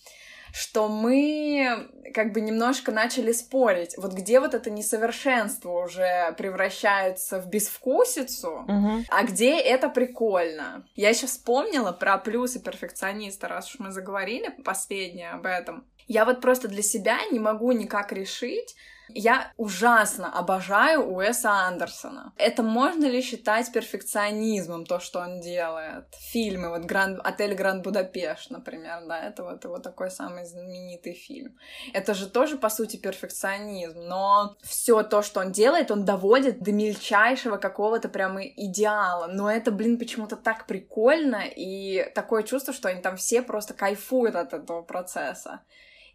[0.53, 7.47] что мы как бы немножко начали спорить, вот где вот это несовершенство уже превращается в
[7.47, 9.05] безвкусицу, угу.
[9.09, 10.85] а где это прикольно.
[10.95, 15.85] Я еще вспомнила про плюсы перфекциониста, раз уж мы заговорили последнее об этом.
[16.07, 18.75] Я вот просто для себя не могу никак решить,
[19.15, 22.33] я ужасно обожаю Уэса Андерсона.
[22.37, 26.05] Это можно ли считать перфекционизмом, то, что он делает?
[26.31, 27.19] Фильмы, вот Гранд...
[27.23, 31.57] «Отель Гранд Будапешт», например, да, это вот его такой самый знаменитый фильм.
[31.93, 36.71] Это же тоже, по сути, перфекционизм, но все то, что он делает, он доводит до
[36.71, 39.27] мельчайшего какого-то прямо идеала.
[39.27, 44.35] Но это, блин, почему-то так прикольно, и такое чувство, что они там все просто кайфуют
[44.35, 45.61] от этого процесса.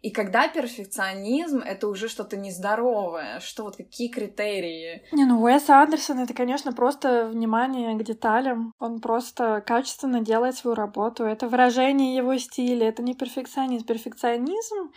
[0.01, 5.03] И когда перфекционизм— это уже что-то нездоровое, что вот какие критерии?
[5.11, 8.73] Не, ну Уэс Андерсон— это, конечно, просто внимание к деталям.
[8.79, 11.23] Он просто качественно делает свою работу.
[11.23, 13.85] Это выражение его стиля, это не перфекционизм.
[13.85, 14.91] Перфекционизм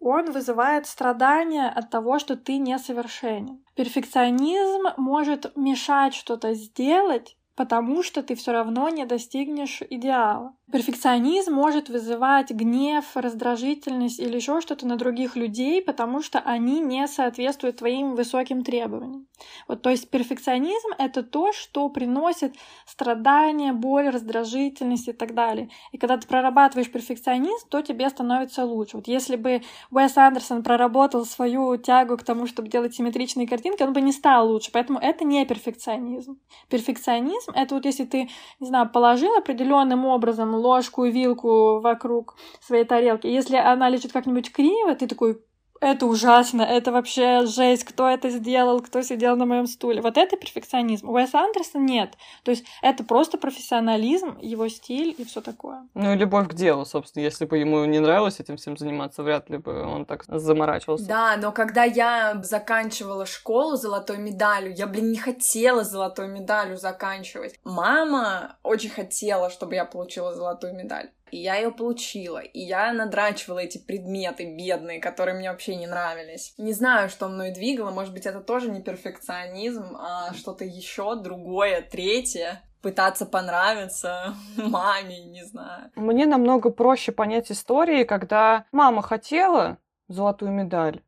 [0.00, 3.64] он вызывает страдания от того, что ты несовершенен.
[3.74, 10.54] Перфекционизм может мешать что-то сделать, потому что ты все равно не достигнешь идеала.
[10.72, 17.06] Перфекционизм может вызывать гнев, раздражительность или еще что-то на других людей, потому что они не
[17.06, 19.26] соответствуют твоим высоким требованиям.
[19.68, 22.54] Вот, то есть перфекционизм— это то, что приносит
[22.86, 25.68] страдания, боль, раздражительность и так далее.
[25.92, 28.96] И когда ты прорабатываешь перфекционизм, то тебе становится лучше.
[28.96, 33.92] Вот если бы Уэс Андерсон проработал свою тягу к тому, чтобы делать симметричные картинки, он
[33.92, 34.70] бы не стал лучше.
[34.72, 36.38] Поэтому это не перфекционизм.
[36.70, 42.84] Перфекционизм— это вот если ты, не знаю, положил определенным образом ложку и вилку вокруг своей
[42.84, 43.26] тарелки.
[43.26, 45.38] Если она лежит как-нибудь криво, ты такой,
[45.84, 50.00] это ужасно, это вообще жесть, кто это сделал, кто сидел на моем стуле.
[50.00, 51.08] Вот это перфекционизм.
[51.08, 52.14] У Уэса Андерсона нет.
[52.42, 55.86] То есть это просто профессионализм, его стиль и все такое.
[55.94, 57.22] Ну и любовь к делу, собственно.
[57.22, 61.06] Если бы ему не нравилось этим всем заниматься, вряд ли бы он так заморачивался.
[61.06, 67.58] Да, но когда я заканчивала школу золотой медалью, я, блин, не хотела золотой медалью заканчивать.
[67.64, 73.58] Мама очень хотела, чтобы я получила золотую медаль и я ее получила, и я надрачивала
[73.58, 76.54] эти предметы бедные, которые мне вообще не нравились.
[76.58, 81.82] Не знаю, что мной двигало, может быть, это тоже не перфекционизм, а что-то еще другое,
[81.82, 85.90] третье пытаться понравиться маме, не знаю.
[85.96, 91.02] Мне намного проще понять истории, когда мама хотела золотую медаль,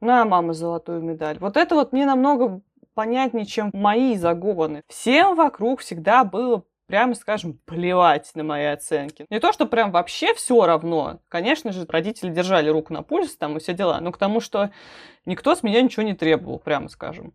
[0.00, 1.38] на мама золотую медаль.
[1.38, 2.60] Вот это вот мне намного
[2.92, 4.82] понятнее, чем мои загоны.
[4.88, 9.24] Всем вокруг всегда было прямо скажем, плевать на мои оценки.
[9.30, 11.20] Не то, что прям вообще все равно.
[11.28, 14.70] Конечно же, родители держали руку на пульсе там и все дела, но к тому, что
[15.24, 17.32] никто с меня ничего не требовал, прямо скажем.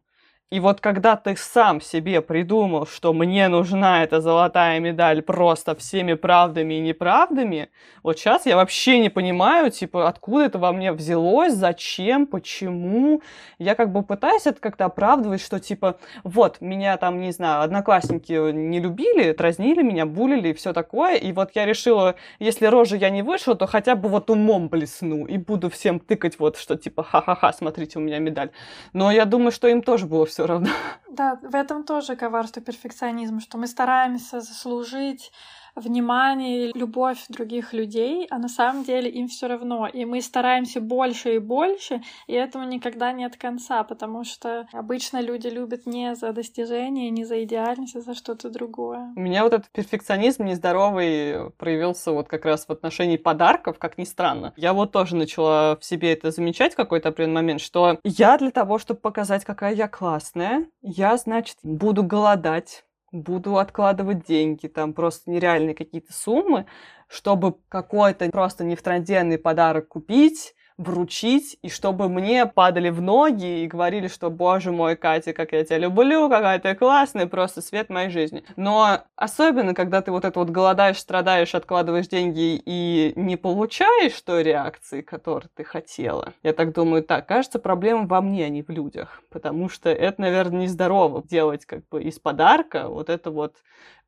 [0.52, 6.14] И вот когда ты сам себе придумал, что мне нужна эта золотая медаль просто всеми
[6.14, 7.70] правдами и неправдами,
[8.04, 13.24] вот сейчас я вообще не понимаю, типа, откуда это во мне взялось, зачем, почему.
[13.58, 18.52] Я как бы пытаюсь это как-то оправдывать, что типа, вот, меня там, не знаю, одноклассники
[18.52, 23.10] не любили, дразнили меня, булили и все такое, и вот я решила, если рожа я
[23.10, 27.02] не вышла, то хотя бы вот умом блесну и буду всем тыкать вот, что типа,
[27.02, 28.52] ха-ха-ха, смотрите, у меня медаль.
[28.94, 30.70] Но я думаю, что им тоже было равно.
[31.10, 35.32] Да, в этом тоже коварство перфекционизма, что мы стараемся заслужить
[35.76, 39.88] внимание, любовь других людей, а на самом деле им все равно.
[39.88, 45.48] И мы стараемся больше и больше, и этому никогда нет конца, потому что обычно люди
[45.48, 49.14] любят не за достижение, не за идеальность, а за что-то другое.
[49.16, 54.04] У меня вот этот перфекционизм нездоровый проявился вот как раз в отношении подарков, как ни
[54.04, 54.54] странно.
[54.56, 58.52] Я вот тоже начала в себе это замечать в какой-то определенный момент, что я для
[58.52, 62.86] того, чтобы показать, какая я классная, я, значит, буду голодать,
[63.22, 66.66] буду откладывать деньги, там просто нереальные какие-то суммы,
[67.08, 74.08] чтобы какой-то просто нефтранденный подарок купить, вручить, и чтобы мне падали в ноги и говорили,
[74.08, 78.44] что, боже мой, Катя, как я тебя люблю, какая ты классная, просто свет моей жизни.
[78.58, 84.44] Но особенно, когда ты вот это вот голодаешь, страдаешь, откладываешь деньги и не получаешь той
[84.44, 86.34] реакции, которую ты хотела.
[86.44, 90.22] Я так думаю, так, кажется, проблема во мне, а не в людях, потому что это,
[90.22, 93.56] наверное, нездорово делать как бы из подарка вот это вот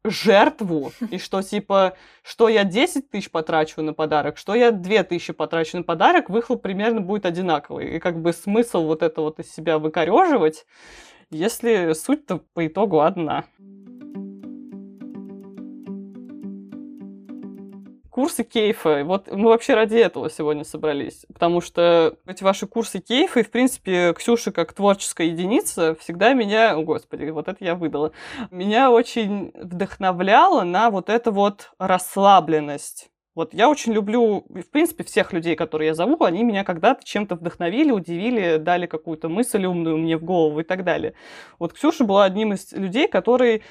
[0.03, 5.33] жертву, и что, типа, что я 10 тысяч потрачу на подарок, что я 2 тысячи
[5.33, 7.95] потрачу на подарок, выхлоп примерно будет одинаковый.
[7.95, 10.65] И как бы смысл вот это вот из себя выкореживать,
[11.29, 13.45] если суть-то по итогу одна.
[18.17, 19.03] Курсы кейфа.
[19.03, 21.27] Вот мы вообще ради этого сегодня собрались.
[21.31, 26.75] Потому что эти ваши курсы кейфа, и, в принципе, Ксюша как творческая единица всегда меня...
[26.75, 28.13] О, господи, вот это я выдала.
[28.49, 33.11] Меня очень вдохновляла на вот эту вот расслабленность.
[33.35, 37.35] Вот я очень люблю, в принципе, всех людей, которые я зову, они меня когда-то чем-то
[37.35, 41.13] вдохновили, удивили, дали какую-то мысль умную мне в голову и так далее.
[41.59, 43.61] Вот Ксюша была одним из людей, который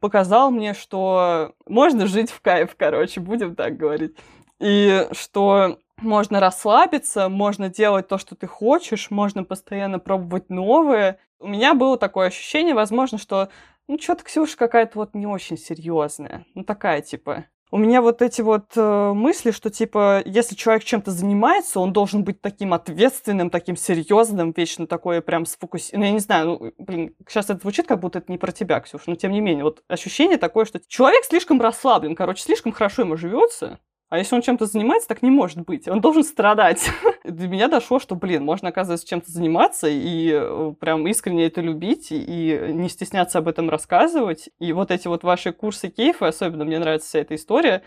[0.00, 4.16] показал мне, что можно жить в кайф, короче, будем так говорить.
[4.58, 11.18] И что можно расслабиться, можно делать то, что ты хочешь, можно постоянно пробовать новое.
[11.38, 13.48] У меня было такое ощущение, возможно, что
[13.88, 16.46] ну, что-то Ксюша какая-то вот не очень серьезная.
[16.54, 21.10] Ну, такая, типа, у меня вот эти вот э, мысли, что типа, если человек чем-то
[21.10, 26.00] занимается, он должен быть таким ответственным, таким серьезным, вечно такое прям сфокусированным.
[26.00, 28.80] Ну, я не знаю, ну, блин, сейчас это звучит, как будто это не про тебя,
[28.80, 33.02] Ксюш, но тем не менее, вот ощущение такое, что человек слишком расслаблен, короче, слишком хорошо
[33.02, 33.78] ему живется,
[34.10, 35.86] а если он чем-то занимается, так не может быть.
[35.86, 36.90] Он должен страдать.
[37.24, 42.08] Для меня дошло, что, блин, можно, оказывается, чем-то заниматься и э, прям искренне это любить
[42.10, 44.50] и не стесняться об этом рассказывать.
[44.58, 47.82] И вот эти вот ваши курсы кейфа, особенно мне нравится вся эта история,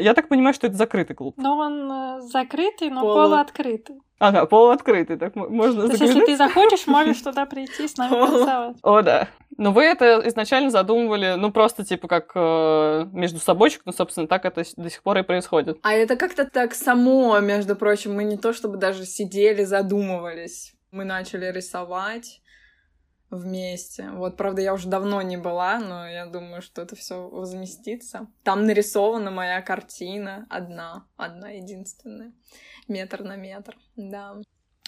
[0.00, 1.34] я так понимаю, что это закрытый клуб.
[1.36, 3.14] Но он э, закрытый, но Полу...
[3.14, 3.96] полуоткрытый.
[4.18, 8.76] Ага, полуоткрытый, так можно То есть, если ты захочешь, можешь туда прийти с нами танцевать.
[8.82, 9.28] О, да.
[9.56, 14.44] Но вы это изначально задумывали, ну, просто типа как э, между собойчик, ну, собственно, так
[14.44, 15.78] это до сих пор и происходит.
[15.82, 20.74] А это как-то так само, между прочим, мы не то чтобы даже сидели, задумывались.
[20.90, 22.40] Мы начали рисовать
[23.30, 24.10] вместе.
[24.10, 28.26] Вот, правда, я уже давно не была, но я думаю, что это все возместится.
[28.42, 32.32] Там нарисована моя картина одна, одна единственная,
[32.88, 34.36] метр на метр, да.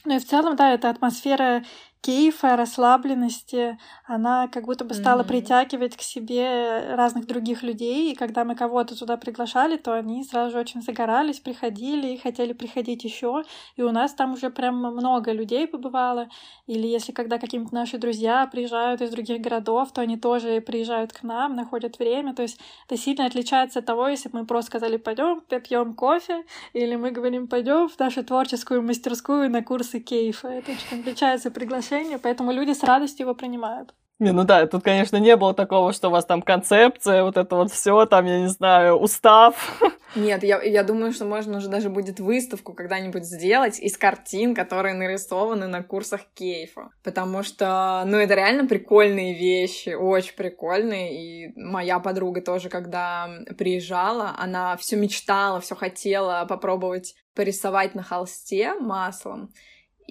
[0.05, 1.65] Ну и в целом, да, это атмосфера
[2.03, 5.29] кейфа, расслабленности, она как будто бы стала mm-hmm.
[5.29, 10.51] притягивать к себе разных других людей, и когда мы кого-то туда приглашали, то они сразу
[10.51, 13.45] же очень загорались, приходили и хотели приходить еще,
[13.77, 16.29] и у нас там уже прям много людей побывало,
[16.67, 21.23] или если когда какие-нибудь наши друзья приезжают из других городов, то они тоже приезжают к
[21.23, 24.97] нам, находят время, то есть это сильно отличается от того, если бы мы просто сказали,
[24.97, 29.63] пойдем, пьем кофе, или мы говорим, пойдем в нашу творческую мастерскую на
[29.93, 33.95] курсы кейфа, это очень отличается приглашение поэтому люди с радостью его принимают.
[34.19, 37.57] Не, ну да, тут, конечно, не было такого, что у вас там концепция, вот это
[37.57, 39.83] вот все, там, я не знаю, устав.
[40.15, 44.95] Нет, я, я думаю, что можно уже даже будет выставку когда-нибудь сделать из картин, которые
[44.95, 46.91] нарисованы на курсах кейфа.
[47.03, 51.49] Потому что, ну, это реально прикольные вещи, очень прикольные.
[51.49, 53.29] И моя подруга тоже, когда
[53.59, 59.51] приезжала, она все мечтала, все хотела попробовать порисовать на холсте маслом.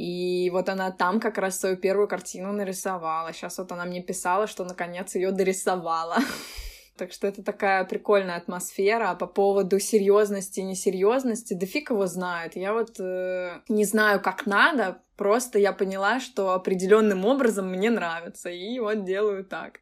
[0.02, 3.32] И вот она там как раз свою первую картину нарисовала.
[3.34, 6.18] Сейчас вот она мне писала, что наконец ее дорисовала.
[6.98, 9.10] Так что это такая прикольная атмосфера.
[9.10, 12.56] А по поводу серьезности и несерьезности, да фиг его знает.
[12.56, 18.50] Я вот э, не знаю, как надо, просто я поняла, что определенным образом мне нравится.
[18.50, 19.80] И вот делаю так.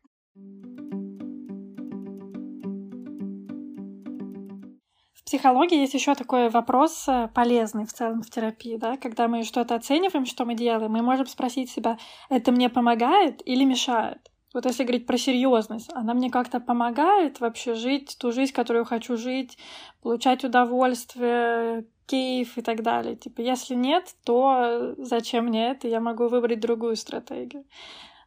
[5.29, 9.75] Психологии есть еще такой вопрос э, полезный в целом в терапии, да, когда мы что-то
[9.75, 11.99] оцениваем, что мы делаем, мы можем спросить себя,
[12.29, 14.17] это мне помогает или мешает?
[14.55, 19.17] Вот если говорить про серьезность, она мне как-то помогает вообще жить ту жизнь, которую хочу
[19.17, 19.59] жить,
[20.01, 23.15] получать удовольствие, кейф и так далее.
[23.15, 25.87] Типа, если нет, то зачем мне это?
[25.87, 27.65] Я могу выбрать другую стратегию.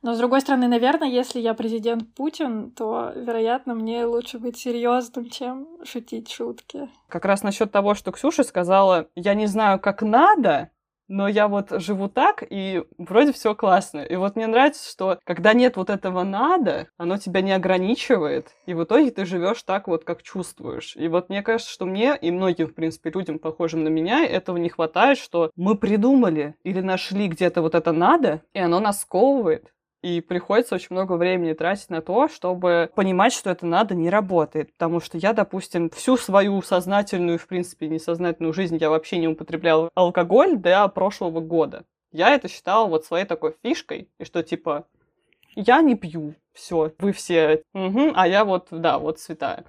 [0.02, 5.30] Но, с другой стороны, наверное, если я президент Путин, то, вероятно, мне лучше быть серьезным,
[5.30, 6.88] чем шутить шутки.
[7.08, 10.70] Как раз насчет того, что Ксюша сказала, я не знаю, как надо,
[11.06, 14.00] но я вот живу так, и вроде все классно.
[14.00, 18.74] И вот мне нравится, что когда нет вот этого надо, оно тебя не ограничивает, и
[18.74, 20.96] в итоге ты живешь так вот, как чувствуешь.
[20.96, 24.56] И вот мне кажется, что мне и многим, в принципе, людям, похожим на меня, этого
[24.56, 29.72] не хватает, что мы придумали или нашли где-то вот это надо, и оно нас сковывает.
[30.02, 34.72] И приходится очень много времени тратить на то, чтобы понимать, что это надо не работает.
[34.72, 39.90] Потому что я, допустим, всю свою сознательную, в принципе, несознательную жизнь я вообще не употреблял
[39.94, 41.84] алкоголь до прошлого года.
[42.10, 44.86] Я это считала вот своей такой фишкой, и что типа
[45.54, 49.64] я не пью, все, вы все, угу, а я вот, да, вот святая.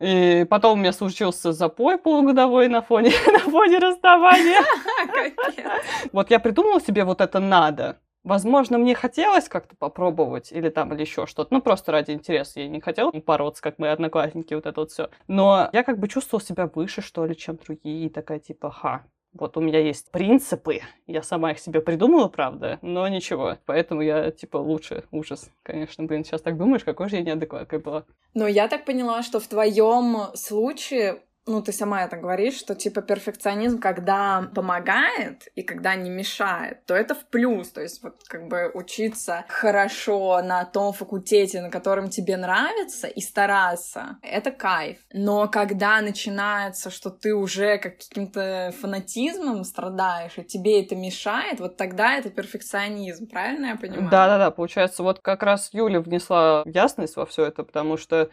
[0.00, 4.62] И потом у меня случился запой полугодовой на фоне, на фоне расставания.
[6.12, 11.00] Вот я придумала себе вот это надо, Возможно, мне хотелось как-то попробовать или там, или
[11.00, 11.54] еще что-то.
[11.54, 12.60] Ну, просто ради интереса.
[12.60, 15.08] Я не хотела бороться, как мои одноклассники, вот это вот все.
[15.28, 18.06] Но я как бы чувствовала себя выше, что ли, чем другие.
[18.06, 22.78] И такая типа, ха, вот у меня есть принципы, я сама их себе придумала, правда,
[22.82, 23.56] но ничего.
[23.66, 25.04] Поэтому я, типа, лучше.
[25.10, 26.04] Ужас, конечно.
[26.04, 28.04] Блин, сейчас так думаешь, какой же я неадекватная была.
[28.34, 33.02] Но я так поняла, что в твоем случае ну, ты сама это говоришь, что, типа,
[33.02, 37.70] перфекционизм, когда помогает и когда не мешает, то это в плюс.
[37.70, 43.20] То есть, вот, как бы, учиться хорошо на том факультете, на котором тебе нравится, и
[43.20, 44.98] стараться, это кайф.
[45.12, 52.14] Но когда начинается, что ты уже каким-то фанатизмом страдаешь, и тебе это мешает, вот тогда
[52.14, 54.10] это перфекционизм, правильно я понимаю?
[54.10, 58.30] Да-да-да, получается, вот как раз Юля внесла ясность во все это, потому что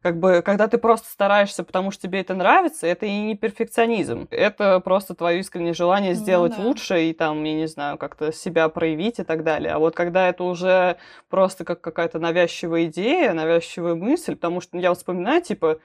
[0.00, 4.28] как бы, когда ты просто стараешься, потому что тебе это нравится, это и не перфекционизм.
[4.30, 6.68] Это просто твое искреннее желание ну сделать ну, да.
[6.68, 9.72] лучше и там, я не знаю, как-то себя проявить и так далее.
[9.72, 14.94] А вот когда это уже просто как какая-то навязчивая идея, навязчивая мысль, потому что я
[14.94, 15.80] вспоминаю, типа,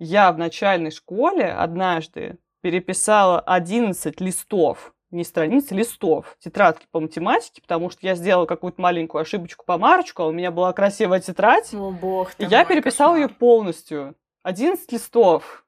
[0.00, 7.90] я в начальной школе однажды переписала 11 листов не страниц, листов, тетрадки по математике, потому
[7.90, 11.72] что я сделала какую-то маленькую ошибочку по марочку, а у меня была красивая тетрадь.
[11.74, 14.14] О, бог ты и я переписала ее полностью.
[14.42, 15.63] 11 листов.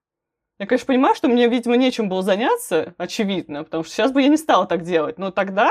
[0.58, 4.28] Я, конечно, понимаю, что мне, видимо, нечем было заняться, очевидно, потому что сейчас бы я
[4.28, 5.18] не стала так делать.
[5.18, 5.70] Но тогда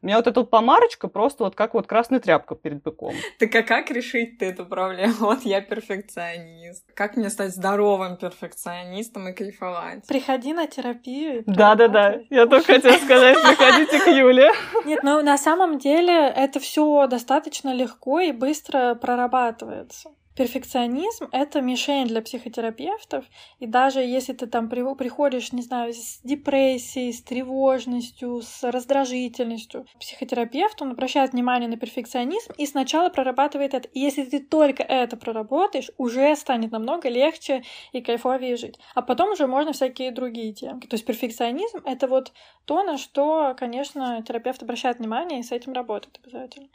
[0.00, 3.14] У меня вот эта вот помарочка просто вот как вот красная тряпка перед быком.
[3.38, 5.14] Так а как решить эту проблему?
[5.20, 6.84] Вот я перфекционист.
[6.94, 10.06] Как мне стать здоровым перфекционистом и кайфовать?
[10.06, 11.42] Приходи на терапию.
[11.46, 14.50] Да-да-да, я только хотела сказать, приходите к Юле.
[14.84, 22.06] Нет, ну на самом деле это все достаточно легко и быстро прорабатывается перфекционизм— это мишень
[22.06, 23.24] для психотерапевтов,
[23.58, 30.80] и даже если ты там приходишь, не знаю, с депрессией, с тревожностью, с раздражительностью, психотерапевт,
[30.80, 33.88] он обращает внимание на перфекционизм и сначала прорабатывает это.
[33.88, 38.78] И если ты только это проработаешь, уже станет намного легче и кайфовее жить.
[38.94, 40.82] А потом уже можно всякие другие темы.
[40.82, 42.32] То есть перфекционизм— это вот
[42.64, 46.68] то, на что, конечно, терапевт обращает внимание и с этим работает обязательно.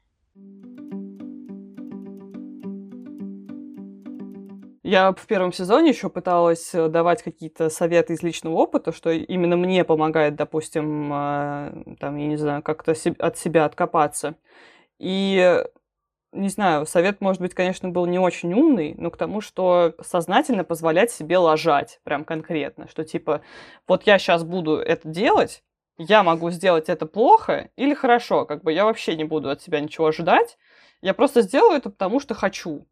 [4.94, 9.58] Я в первом сезоне еще пыталась э, давать какие-то советы из личного опыта, что именно
[9.58, 14.36] мне помогает, допустим, э, там, я не знаю, как-то от себя откопаться.
[15.00, 15.64] И
[16.32, 20.64] не знаю, совет, может быть, конечно, был не очень умный, но к тому, что сознательно
[20.64, 23.42] позволять себе ложать, прям конкретно, что типа,
[23.88, 25.64] вот я сейчас буду это делать,
[25.98, 29.80] я могу сделать это плохо или хорошо, как бы я вообще не буду от себя
[29.80, 30.60] ничего ожидать,
[31.02, 32.86] я просто сделаю это потому, что хочу.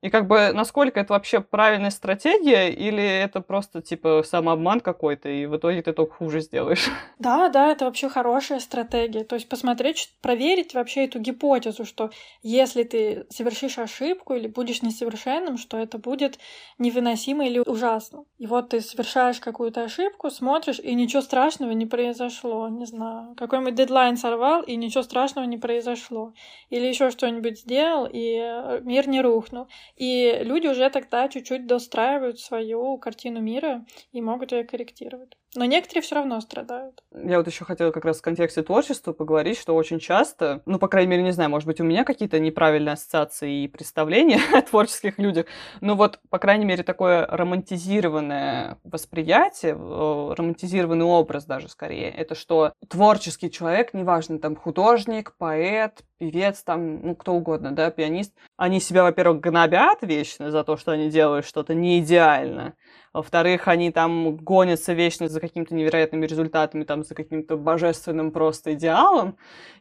[0.00, 5.46] И как бы насколько это вообще правильная стратегия, или это просто типа самообман какой-то, и
[5.46, 6.88] в итоге ты только хуже сделаешь?
[7.18, 9.24] Да, да, это вообще хорошая стратегия.
[9.24, 12.10] То есть посмотреть, проверить вообще эту гипотезу, что
[12.42, 16.38] если ты совершишь ошибку или будешь несовершенным, что это будет
[16.78, 18.24] невыносимо или ужасно.
[18.38, 22.68] И вот ты совершаешь какую-то ошибку, смотришь, и ничего страшного не произошло.
[22.68, 26.32] Не знаю, какой-нибудь дедлайн сорвал, и ничего страшного не произошло.
[26.70, 29.66] Или еще что-нибудь сделал, и э, мир не рухнул.
[29.98, 35.36] И люди уже тогда чуть-чуть достраивают свою картину мира и могут ее корректировать.
[35.58, 37.02] Но некоторые все равно страдают.
[37.12, 40.86] Я вот еще хотела как раз в контексте творчества поговорить, что очень часто, ну, по
[40.86, 45.18] крайней мере, не знаю, может быть, у меня какие-то неправильные ассоциации и представления о творческих
[45.18, 45.46] людях,
[45.80, 53.50] но вот, по крайней мере, такое романтизированное восприятие, романтизированный образ даже скорее, это что творческий
[53.50, 59.40] человек, неважно, там, художник, поэт, певец, там, ну, кто угодно, да, пианист, они себя, во-первых,
[59.40, 62.74] гнобят вечно за то, что они делают что-то не идеально,
[63.12, 69.36] во-вторых, они там гонятся вечно за какими-то невероятными результатами, там, за каким-то божественным просто идеалом,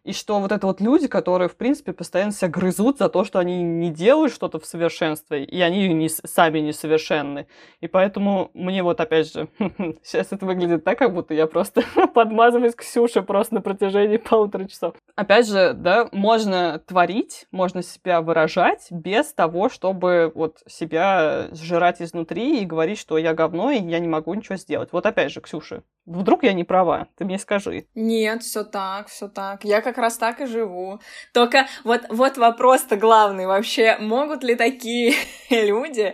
[0.08, 3.40] и что вот это вот люди, которые, в принципе, постоянно себя грызут за то, что
[3.40, 7.48] они не делают что-то в совершенстве, и они не, сами несовершенны.
[7.82, 9.50] И поэтому мне вот, опять же,
[10.04, 14.96] сейчас это выглядит так, как будто я просто подмазываюсь Ксюше просто на протяжении полутора часов.
[15.16, 22.62] Опять же, да, можно творить, можно себя выражать без того, чтобы вот себя сжирать изнутри
[22.62, 24.90] и говорить, что я говно, и я не могу ничего сделать.
[24.92, 27.08] Вот опять же, Ксюша, вдруг я не права?
[27.18, 27.88] Ты мне скажи.
[27.96, 29.64] Нет, все так, все так.
[29.64, 31.00] Я как раз так и живу.
[31.34, 33.98] Только вот, вот вопрос-то главный вообще.
[34.00, 35.14] Могут ли такие
[35.50, 36.14] люди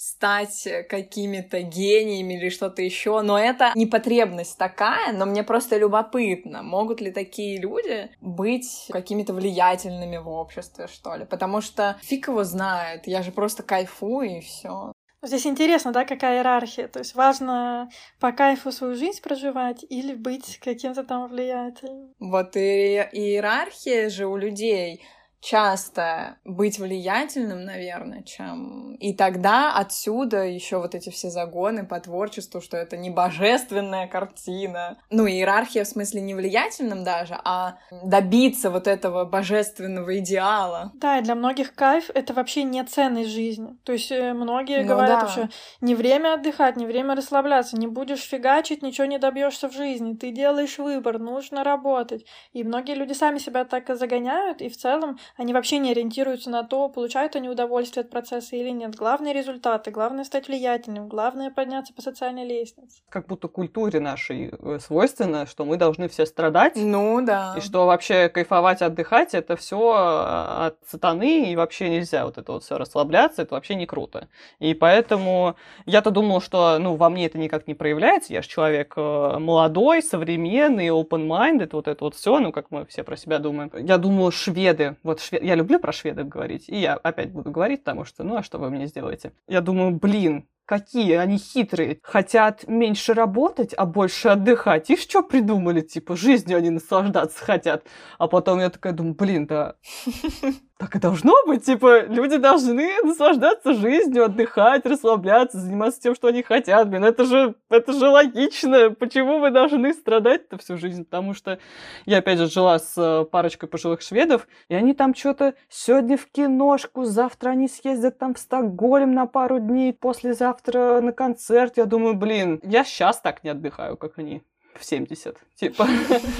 [0.00, 6.62] стать какими-то гениями или что-то еще, но это не потребность такая, но мне просто любопытно,
[6.62, 12.44] могут ли такие люди быть какими-то влиятельными в обществе, что ли, потому что фиг его
[12.44, 14.92] знает, я же просто кайфую и все.
[15.22, 16.88] Здесь интересно, да, какая иерархия.
[16.88, 17.90] То есть важно
[18.20, 22.14] по кайфу свою жизнь проживать или быть каким-то там влиятельным.
[22.18, 25.04] Вот и иерархия же у людей
[25.40, 28.94] часто быть влиятельным, наверное, чем...
[28.96, 34.98] И тогда отсюда еще вот эти все загоны по творчеству, что это не божественная картина.
[35.10, 40.92] Ну, иерархия в смысле не влиятельным даже, а добиться вот этого божественного идеала.
[40.94, 43.78] Да, и для многих кайф— это вообще не ценность жизни.
[43.84, 45.28] То есть э, многие ну, говорят да.
[45.28, 45.48] что
[45.80, 50.32] не время отдыхать, не время расслабляться, не будешь фигачить, ничего не добьешься в жизни, ты
[50.32, 52.26] делаешь выбор, нужно работать.
[52.52, 56.50] И многие люди сами себя так и загоняют, и в целом они вообще не ориентируются
[56.50, 58.94] на то, получают они удовольствие от процесса или нет.
[58.94, 63.02] Главные результаты, главное стать влиятельным, главное подняться по социальной лестнице.
[63.08, 66.74] Как будто культуре нашей э, свойственно, что мы должны все страдать.
[66.76, 67.54] Ну да.
[67.56, 72.52] И что вообще кайфовать, отдыхать, это все э, от сатаны, и вообще нельзя вот это
[72.52, 74.28] вот все расслабляться, это вообще не круто.
[74.58, 75.56] И поэтому
[75.86, 78.32] я-то думала, что ну, во мне это никак не проявляется.
[78.32, 83.02] Я же человек э, молодой, современный, open-minded, вот это вот все, ну, как мы все
[83.02, 83.70] про себя думаем.
[83.78, 85.42] Я думала, шведы, вот швед...
[85.42, 88.58] я люблю про шведов говорить, и я опять буду говорить, потому что, ну, а что
[88.58, 89.32] вы мне сделаете?
[89.46, 91.98] Я думаю, блин, какие они хитрые.
[92.02, 94.88] Хотят меньше работать, а больше отдыхать.
[94.88, 95.80] И что придумали?
[95.80, 97.84] Типа, жизнью они наслаждаться хотят.
[98.18, 99.74] А потом я такая думаю, блин, да
[100.80, 101.66] так и должно быть.
[101.66, 106.88] Типа, люди должны наслаждаться жизнью, отдыхать, расслабляться, заниматься тем, что они хотят.
[106.88, 108.90] Блин, это же, это же логично.
[108.90, 111.04] Почему вы должны страдать-то всю жизнь?
[111.04, 111.58] Потому что
[112.06, 116.26] я, опять же, жила с э, парочкой пожилых шведов, и они там что-то сегодня в
[116.26, 121.76] киношку, завтра они съездят там в Стокгольм на пару дней, послезавтра на концерт.
[121.76, 124.42] Я думаю, блин, я сейчас так не отдыхаю, как они
[124.80, 125.86] в 70, типа.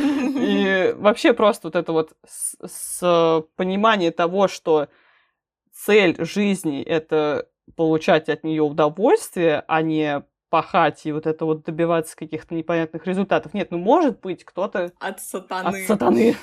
[0.08, 4.88] И вообще просто вот это вот с, с понимание того, что
[5.72, 12.16] цель жизни— это получать от нее удовольствие, а не пахать и вот это вот добиваться
[12.16, 13.54] каких-то непонятных результатов.
[13.54, 14.92] Нет, ну может быть кто-то...
[14.98, 15.68] От сатаны.
[15.68, 16.36] От сатаны.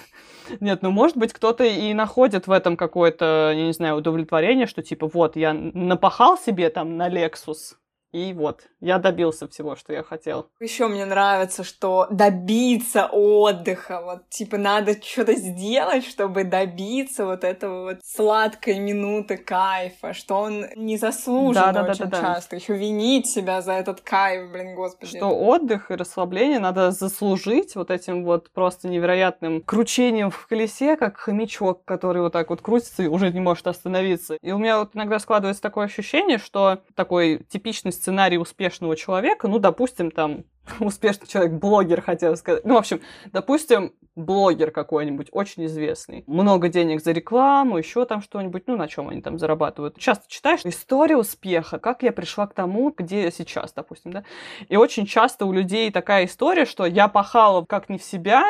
[0.62, 4.82] Нет, ну может быть кто-то и находит в этом какое-то, я не знаю, удовлетворение, что
[4.82, 7.76] типа вот я напахал себе там на Lexus,
[8.14, 10.47] и вот, я добился всего, что я хотел.
[10.60, 17.84] Еще мне нравится, что добиться отдыха, вот, типа, надо что-то сделать, чтобы добиться вот этого
[17.84, 22.51] вот сладкой минуты кайфа, что он не заслужен да, да, очень да, да, часто.
[22.51, 22.58] Да.
[22.58, 25.18] Еще винить себя за этот кайф, блин, господи.
[25.18, 31.18] Что отдых и расслабление надо заслужить вот этим вот просто невероятным кручением в колесе, как
[31.18, 34.38] хомячок, который вот так вот крутится и уже не может остановиться.
[34.41, 39.60] И у меня вот иногда складывается такое ощущение, что такой типичный сценарий успешного человека, ну,
[39.60, 40.45] допустим, там,
[40.80, 42.66] успешный человек, блогер, хотел сказать.
[42.66, 46.24] Ну, в общем, допустим, блогер какой-нибудь, очень известный.
[46.28, 49.98] Много денег за рекламу, еще там что-нибудь, ну, на чем они там зарабатывают.
[49.98, 54.24] Часто читаешь историю успеха, как я пришла к тому, где я сейчас, допустим, да.
[54.70, 58.43] И очень часто у людей такая история, что я пахала как не в себя,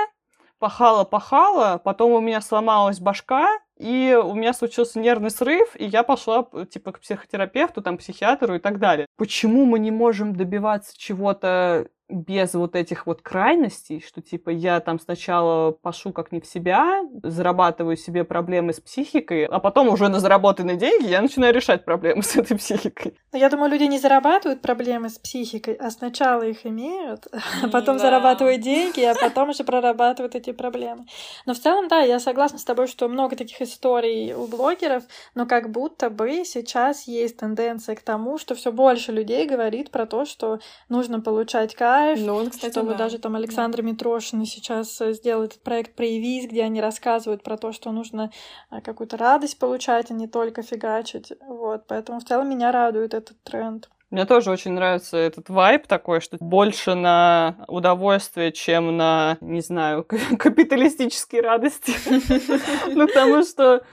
[0.59, 6.47] пахала-пахала, потом у меня сломалась башка, и у меня случился нервный срыв, и я пошла,
[6.69, 9.07] типа, к психотерапевту, там, психиатру и так далее.
[9.17, 14.99] Почему мы не можем добиваться чего-то без вот этих вот крайностей, что типа я там
[14.99, 20.19] сначала пошу как не в себя, зарабатываю себе проблемы с психикой, а потом уже на
[20.19, 23.17] заработанные деньги я начинаю решать проблемы с этой психикой.
[23.33, 27.27] Но я думаю, люди не зарабатывают проблемы с психикой, а сначала их имеют,
[27.63, 28.03] а потом да.
[28.03, 31.05] зарабатывают деньги, а потом уже прорабатывают эти проблемы.
[31.45, 35.03] Но в целом, да, я согласна с тобой, что много таких историй у блогеров,
[35.35, 40.05] но как будто бы сейчас есть тенденция к тому, что все больше людей говорит про
[40.05, 42.19] то, что нужно получать кайф, лайф.
[42.19, 42.93] Ну, он, кстати, что да.
[42.93, 43.87] даже там Александра да.
[43.89, 48.31] Митрошина сейчас э, сделает этот проект «Проявись», где они рассказывают про то, что нужно
[48.71, 51.33] э, какую-то радость получать, а не только фигачить.
[51.47, 53.89] Вот, поэтому в целом меня радует этот тренд.
[54.09, 60.05] Мне тоже очень нравится этот вайб такой, что больше на удовольствие, чем на, не знаю,
[60.39, 61.93] капиталистические радости.
[62.87, 63.83] Ну, потому что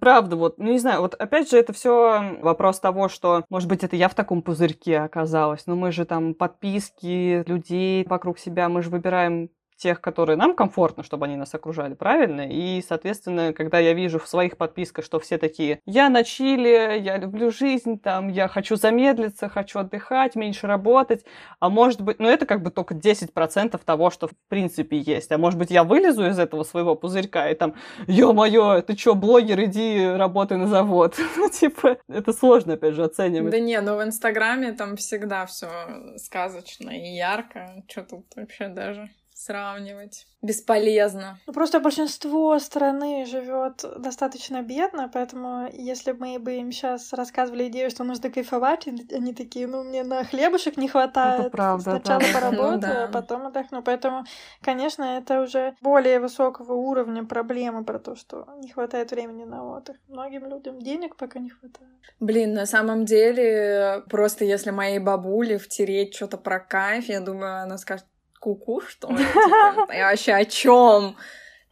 [0.00, 3.84] правда, вот, ну не знаю, вот опять же это все вопрос того, что, может быть,
[3.84, 8.82] это я в таком пузырьке оказалась, но мы же там подписки людей вокруг себя, мы
[8.82, 12.48] же выбираем тех, которые нам комфортно, чтобы они нас окружали, правильно?
[12.48, 17.16] И, соответственно, когда я вижу в своих подписках, что все такие, я на чили, я
[17.16, 21.24] люблю жизнь, там, я хочу замедлиться, хочу отдыхать, меньше работать,
[21.60, 25.38] а может быть, ну это как бы только 10% того, что в принципе есть, а
[25.38, 27.74] может быть я вылезу из этого своего пузырька и там,
[28.06, 31.16] ё-моё, ты чё, блогер, иди работай на завод.
[31.36, 33.50] ну, типа, это сложно, опять же, оценивать.
[33.50, 35.68] Да не, но в Инстаграме там всегда все
[36.16, 39.10] сказочно и ярко, что тут вообще даже
[39.44, 40.26] сравнивать.
[40.42, 41.38] Бесполезно.
[41.46, 47.90] Ну, просто большинство страны живет достаточно бедно, поэтому если мы бы им сейчас рассказывали идею,
[47.90, 51.40] что нужно кайфовать, они такие, ну, мне на хлебушек не хватает.
[51.40, 52.26] Это правда, Сначала да.
[52.34, 53.04] поработаю, ну, да.
[53.04, 53.82] а потом отдохну.
[53.82, 54.24] Поэтому,
[54.60, 59.96] конечно, это уже более высокого уровня проблемы про то, что не хватает времени на отдых.
[60.08, 61.90] Многим людям денег пока не хватает.
[62.20, 67.78] Блин, на самом деле, просто если моей бабуле втереть что-то про кайф, я думаю, она
[67.78, 68.06] скажет,
[68.44, 69.24] куку, что ли?
[69.24, 71.16] Типа, я вообще о чем?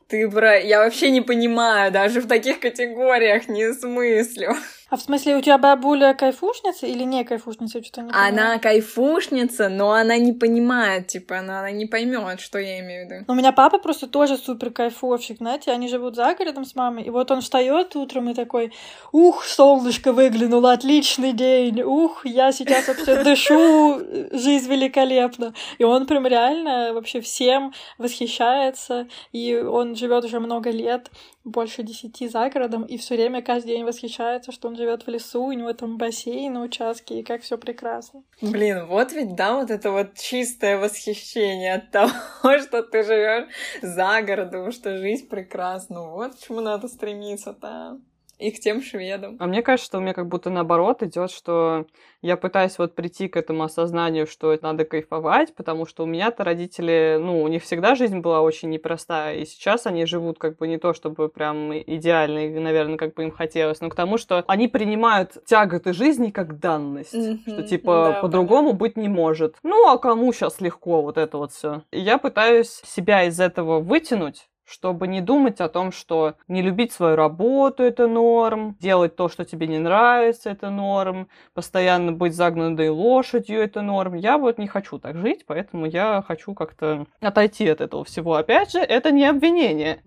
[0.08, 0.56] Ты, бра...
[0.56, 4.54] Я вообще не понимаю, даже в таких категориях не смыслю.
[4.92, 7.82] А в смысле, у тебя бабуля кайфушница или не кайфушница?
[7.82, 12.78] Что-то не она кайфушница, но она не понимает, типа, она, она не поймет, что я
[12.80, 13.24] имею в виду.
[13.26, 17.08] У меня папа просто тоже супер кайфовщик, знаете, они живут за городом с мамой, и
[17.08, 18.74] вот он встает утром и такой,
[19.12, 23.98] ух, солнышко выглянуло, отличный день, ух, я сейчас вообще дышу,
[24.30, 25.54] жизнь великолепна.
[25.78, 31.08] И он прям реально вообще всем восхищается, и он живет уже много лет,
[31.44, 35.42] больше десяти за городом, и все время каждый день восхищается, что он живет в лесу,
[35.44, 38.22] у него там бассейн на участке, и как все прекрасно.
[38.40, 42.10] Блин, вот ведь, да, вот это вот чистое восхищение от того,
[42.60, 43.48] что ты живешь
[43.82, 46.08] за городом, что жизнь прекрасна.
[46.08, 48.00] Вот к чему надо стремиться-то.
[48.38, 49.36] И к тем шведам.
[49.38, 51.86] А мне кажется, что у меня как будто наоборот идет, что
[52.22, 57.18] я пытаюсь вот прийти к этому осознанию, что надо кайфовать, потому что у меня-то родители,
[57.20, 60.78] ну, у них всегда жизнь была очень непростая, и сейчас они живут как бы не
[60.78, 64.68] то, чтобы прям идеально, и, наверное, как бы им хотелось, но к тому, что они
[64.68, 67.40] принимают тяготы жизни как данность, mm-hmm.
[67.46, 69.56] что типа да, по-другому быть не может.
[69.62, 71.82] Ну, а кому сейчас легко вот это вот все?
[71.92, 77.14] я пытаюсь себя из этого вытянуть, чтобы не думать о том, что не любить свою
[77.14, 83.60] работу— это норм, делать то, что тебе не нравится— это норм, постоянно быть загнанной лошадью—
[83.62, 84.14] это норм.
[84.14, 88.34] Я вот не хочу так жить, поэтому я хочу как-то отойти от этого всего.
[88.34, 90.02] Опять же, это не обвинение.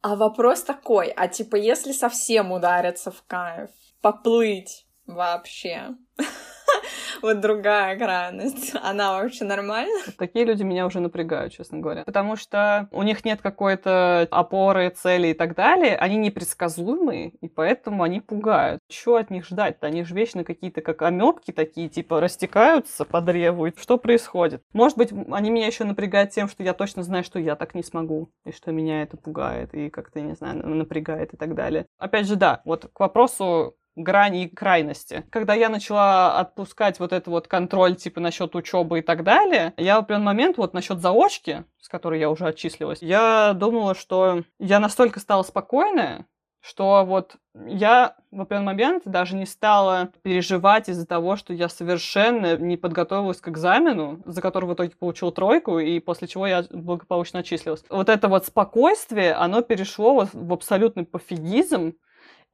[0.00, 5.96] А вопрос такой, а типа если совсем удариться в кайф, поплыть вообще,
[7.22, 8.74] вот другая крайность.
[8.82, 9.98] Она вообще нормальна?
[10.18, 12.04] Такие люди меня уже напрягают, честно говоря.
[12.04, 15.96] Потому что у них нет какой-то опоры, цели и так далее.
[15.96, 18.80] Они непредсказуемые, и поэтому они пугают.
[18.90, 19.86] Что от них ждать-то?
[19.86, 23.68] Они же вечно какие-то как амебки такие, типа, растекаются по древу.
[23.76, 24.62] Что происходит?
[24.72, 27.82] Может быть, они меня еще напрягают тем, что я точно знаю, что я так не
[27.82, 31.86] смогу, и что меня это пугает, и как-то, не знаю, напрягает и так далее.
[31.98, 35.24] Опять же, да, вот к вопросу грани и крайности.
[35.30, 39.96] Когда я начала отпускать вот этот вот контроль типа насчет учебы и так далее, я
[39.96, 44.78] в определенный момент вот насчет заочки, с которой я уже отчислилась, я думала, что я
[44.78, 46.26] настолько стала спокойная,
[46.66, 47.36] что вот
[47.66, 53.40] я в определенный момент даже не стала переживать из-за того, что я совершенно не подготовилась
[53.40, 57.84] к экзамену, за который в итоге получил тройку, и после чего я благополучно отчислилась.
[57.88, 61.94] Вот это вот спокойствие, оно перешло в абсолютный пофигизм,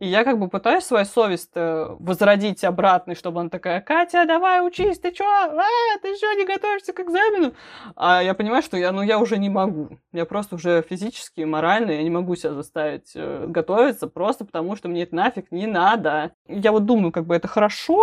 [0.02, 4.66] и я как бы пытаюсь свою совесть э, возродить обратно, чтобы она такая, Катя, давай
[4.66, 5.24] учись, ты чё?
[5.24, 5.62] А,
[6.02, 7.52] ты что, не готовишься к экзамену?
[7.94, 9.90] А я понимаю, что я, ну, я уже не могу.
[10.12, 14.88] Я просто уже физически, морально, я не могу себя заставить э, готовиться, просто потому что
[14.88, 16.32] мне это нафиг не надо.
[16.48, 18.02] Я вот думаю, как бы это хорошо,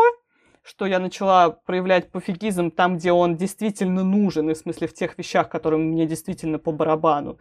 [0.63, 5.17] что я начала проявлять пофигизм там, где он действительно нужен, и в смысле в тех
[5.17, 7.39] вещах, которые мне действительно по барабану.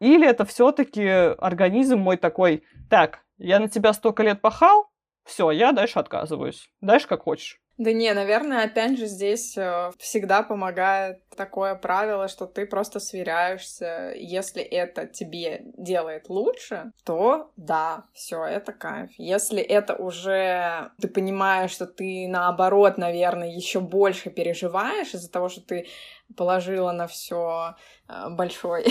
[0.00, 4.90] Или это все-таки организм мой такой, так, я на тебя столько лет пахал,
[5.24, 6.70] все, я дальше отказываюсь.
[6.80, 7.60] Дальше как хочешь.
[7.80, 14.12] Да не, наверное, опять же здесь э, всегда помогает такое правило, что ты просто сверяешься.
[14.14, 19.08] Если это тебе делает лучше, то да, все, это кайф.
[19.16, 25.62] Если это уже ты понимаешь, что ты наоборот, наверное, еще больше переживаешь из-за того, что
[25.62, 25.86] ты
[26.36, 27.76] положила на все
[28.08, 28.86] э, большой,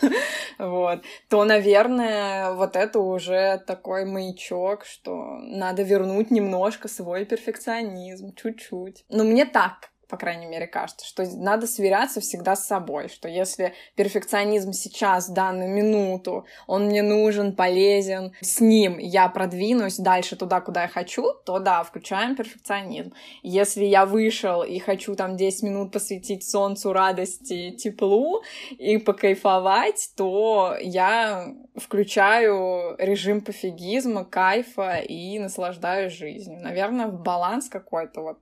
[0.58, 9.04] вот, то, наверное, вот это уже такой маячок, что надо вернуть немножко свой перфекционизм, чуть-чуть.
[9.08, 13.74] Но мне так по крайней мере, кажется, что надо сверяться всегда с собой, что если
[13.94, 20.82] перфекционизм сейчас, данную минуту, он мне нужен, полезен, с ним я продвинусь дальше туда, куда
[20.82, 23.12] я хочу, то да, включаем перфекционизм.
[23.42, 30.74] Если я вышел и хочу там 10 минут посвятить солнцу, радости, теплу и покайфовать, то
[30.80, 36.60] я включаю режим пофигизма, кайфа и наслаждаюсь жизнью.
[36.60, 38.38] Наверное, в баланс какой-то вот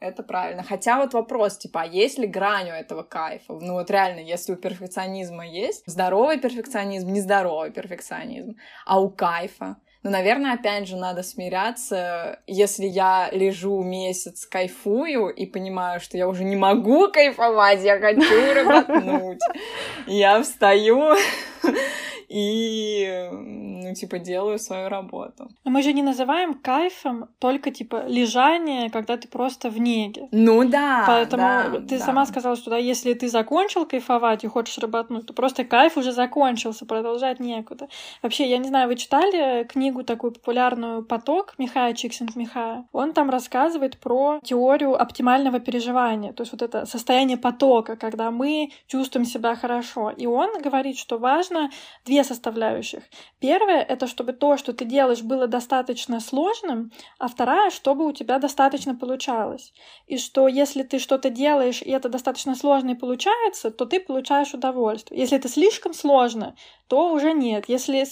[0.00, 0.62] это правильно.
[0.62, 3.52] Хотя вот вопрос, типа, а есть ли грань у этого кайфа?
[3.52, 9.76] Ну вот реально, если у перфекционизма есть здоровый перфекционизм, нездоровый перфекционизм, а у кайфа?
[10.02, 16.26] Ну, наверное, опять же, надо смиряться, если я лежу месяц, кайфую и понимаю, что я
[16.26, 19.42] уже не могу кайфовать, я хочу работнуть.
[20.06, 21.16] Я встаю
[22.30, 25.48] и, ну, типа, делаю свою работу.
[25.64, 30.28] Но мы же не называем кайфом только, типа, лежание, когда ты просто в неге.
[30.30, 32.04] Ну да, Поэтому да, ты да.
[32.04, 36.12] сама сказала, что да, если ты закончил кайфовать и хочешь работнуть, то просто кайф уже
[36.12, 37.88] закончился, продолжать некуда.
[38.22, 42.84] Вообще, я не знаю, вы читали книгу такую популярную «Поток» Михая Чиксент-Михая?
[42.92, 48.70] Он там рассказывает про теорию оптимального переживания, то есть вот это состояние потока, когда мы
[48.86, 50.10] чувствуем себя хорошо.
[50.10, 51.70] И он говорит, что важно
[52.04, 53.02] две две составляющих.
[53.40, 58.38] Первое— это чтобы то, что ты делаешь, было достаточно сложным, а вторая— чтобы у тебя
[58.38, 59.72] достаточно получалось.
[60.06, 64.54] И что если ты что-то делаешь, и это достаточно сложно и получается, то ты получаешь
[64.54, 65.20] удовольствие.
[65.20, 66.54] Если это слишком сложно,
[66.90, 67.68] то уже нет.
[67.68, 68.04] Если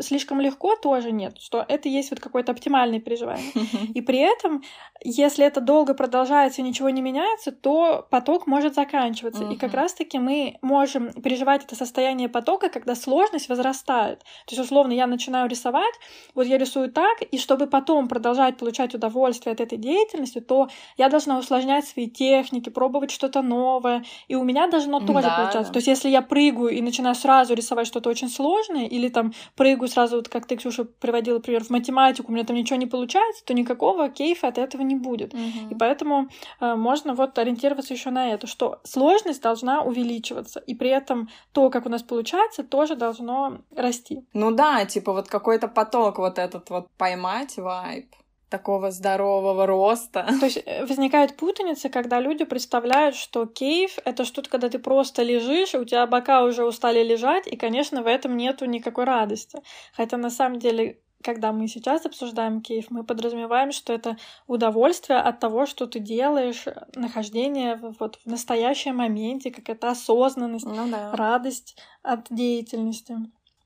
[0.00, 1.38] слишком легко, тоже нет.
[1.38, 3.50] Что это есть вот какое-то оптимальное переживание.
[3.94, 4.62] И при этом,
[5.02, 9.44] если это долго продолжается и ничего не меняется, то поток может заканчиваться.
[9.44, 14.20] И как раз-таки мы можем переживать это состояние потока, когда сложность возрастает.
[14.46, 15.94] То есть, условно, я начинаю рисовать,
[16.34, 21.08] вот я рисую так, и чтобы потом продолжать получать удовольствие от этой деятельности, то я
[21.08, 25.70] должна усложнять свои техники, пробовать что-то новое, и у меня должно тоже да, получаться.
[25.70, 25.72] Да.
[25.72, 29.88] То есть, если я прыгаю и начинаю сразу рисовать что-то очень сложное, или там прыгаю
[29.88, 33.44] сразу, вот как ты, Ксюша, приводила пример, в математику, у меня там ничего не получается,
[33.44, 35.34] то никакого кейфа от этого не будет.
[35.34, 35.70] Угу.
[35.70, 36.28] И поэтому
[36.60, 41.70] э, можно вот ориентироваться еще на это, что сложность должна увеличиваться, и при этом то,
[41.70, 44.26] как у нас получается, тоже должно расти.
[44.32, 48.14] Ну да, типа вот какой-то поток вот этот вот поймать вайп
[48.48, 50.26] такого здорового роста.
[50.40, 55.22] То есть э, возникает путаница, когда люди представляют, что кейф— это что-то, когда ты просто
[55.22, 59.60] лежишь, у тебя бока уже устали лежать, и, конечно, в этом нету никакой радости.
[59.94, 64.16] Хотя на самом деле когда мы сейчас обсуждаем кейф, мы подразумеваем, что это
[64.46, 71.10] удовольствие от того, что ты делаешь, нахождение вот в настоящем моменте, какая-то осознанность, ну, да.
[71.16, 73.16] радость от деятельности.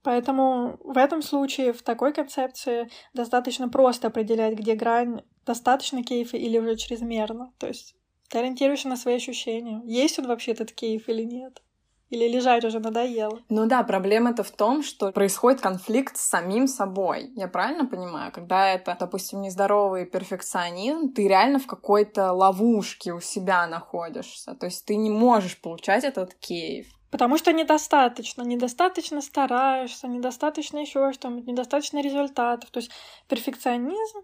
[0.03, 6.59] Поэтому в этом случае, в такой концепции, достаточно просто определять, где грань достаточно кейфа или
[6.59, 7.53] уже чрезмерно.
[7.59, 7.94] То есть
[8.28, 9.82] ты ориентируешься на свои ощущения.
[9.84, 11.62] Есть он вообще этот кейф или нет?
[12.09, 13.38] Или лежать уже надоело.
[13.48, 17.30] Ну да, проблема-то в том, что происходит конфликт с самим собой.
[17.36, 18.32] Я правильно понимаю?
[18.32, 24.55] Когда это, допустим, нездоровый перфекционизм, ты реально в какой-то ловушке у себя находишься.
[24.55, 26.88] То есть ты не можешь получать этот кейф.
[27.11, 32.70] Потому что недостаточно, недостаточно стараешься, недостаточно еще что-нибудь, недостаточно результатов.
[32.70, 32.90] То есть
[33.28, 34.20] перфекционизм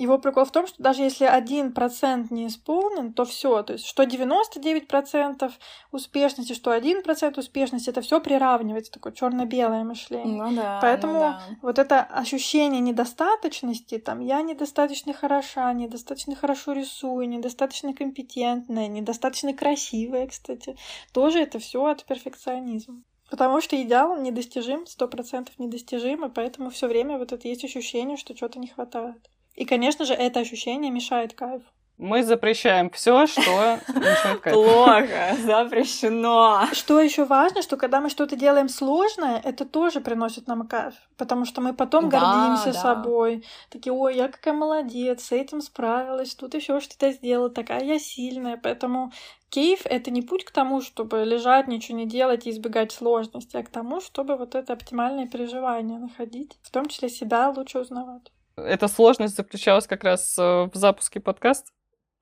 [0.00, 3.86] его прикол в том, что даже если один процент не исполнен, то все, то есть
[3.86, 5.52] что 99%
[5.92, 10.42] успешности, что 1% успешности, это все приравнивается, такое черно-белое мышление.
[10.42, 10.78] Ну да.
[10.80, 11.42] Поэтому ну да.
[11.62, 20.26] вот это ощущение недостаточности, там, я недостаточно хороша, недостаточно хорошо рисую, недостаточно компетентная, недостаточно красивая,
[20.26, 20.76] кстати,
[21.12, 23.02] тоже это все от перфекционизма.
[23.30, 28.16] Потому что идеал недостижим, сто процентов недостижим, и поэтому все время вот это есть ощущение,
[28.16, 29.30] что чего-то не хватает.
[29.60, 31.66] И, конечно же, это ощущение мешает кайфу.
[31.98, 34.62] Мы запрещаем все, что мешает кайфу.
[34.62, 36.62] Плохо, запрещено.
[36.72, 41.44] Что еще важно, что когда мы что-то делаем сложное, это тоже приносит нам кайф, потому
[41.44, 42.80] что мы потом да, гордимся да.
[42.80, 47.98] собой, такие, ой, я какая молодец, с этим справилась, тут еще что-то сделала, такая я
[47.98, 49.12] сильная, поэтому
[49.50, 53.62] Кейф— это не путь к тому, чтобы лежать, ничего не делать и избегать сложностей, а
[53.62, 58.32] к тому, чтобы вот это оптимальное переживание находить, в том числе себя лучше узнавать.
[58.64, 61.70] Эта сложность заключалась как раз э, в запуске подкаста.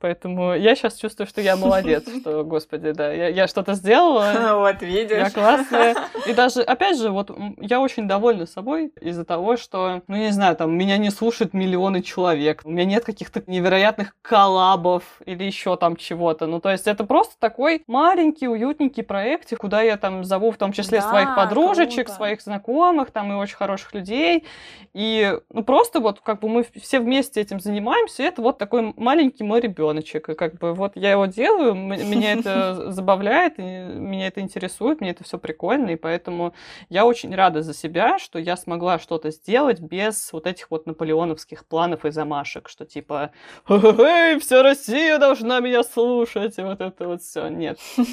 [0.01, 4.33] Поэтому я сейчас чувствую, что я молодец, что, господи, да, я, я что-то сделала.
[4.59, 5.19] Вот, видишь.
[5.19, 5.97] Я классная.
[6.27, 10.57] И даже, опять же, вот я очень довольна собой из-за того, что, ну, не знаю,
[10.57, 15.97] там, меня не слушают миллионы человек, у меня нет каких-то невероятных коллабов или еще там
[15.97, 16.47] чего-то.
[16.47, 20.73] Ну, то есть это просто такой маленький, уютненький проектик, куда я там зову в том
[20.73, 22.13] числе да, своих подружечек, круто.
[22.13, 24.45] своих знакомых, там, и очень хороших людей.
[24.95, 28.95] И, ну, просто вот как бы мы все вместе этим занимаемся, и это вот такой
[28.97, 30.29] маленький мой ребенок ребеночек.
[30.29, 35.25] И как бы вот я его делаю, меня это забавляет, меня это интересует, мне это
[35.25, 36.55] все прикольно, и поэтому
[36.89, 41.67] я очень рада за себя, что я смогла что-то сделать без вот этих вот наполеоновских
[41.67, 43.31] планов и замашек, что типа,
[43.69, 47.49] эй, вся Россия должна меня слушать, и вот это вот все.
[47.49, 47.79] Нет.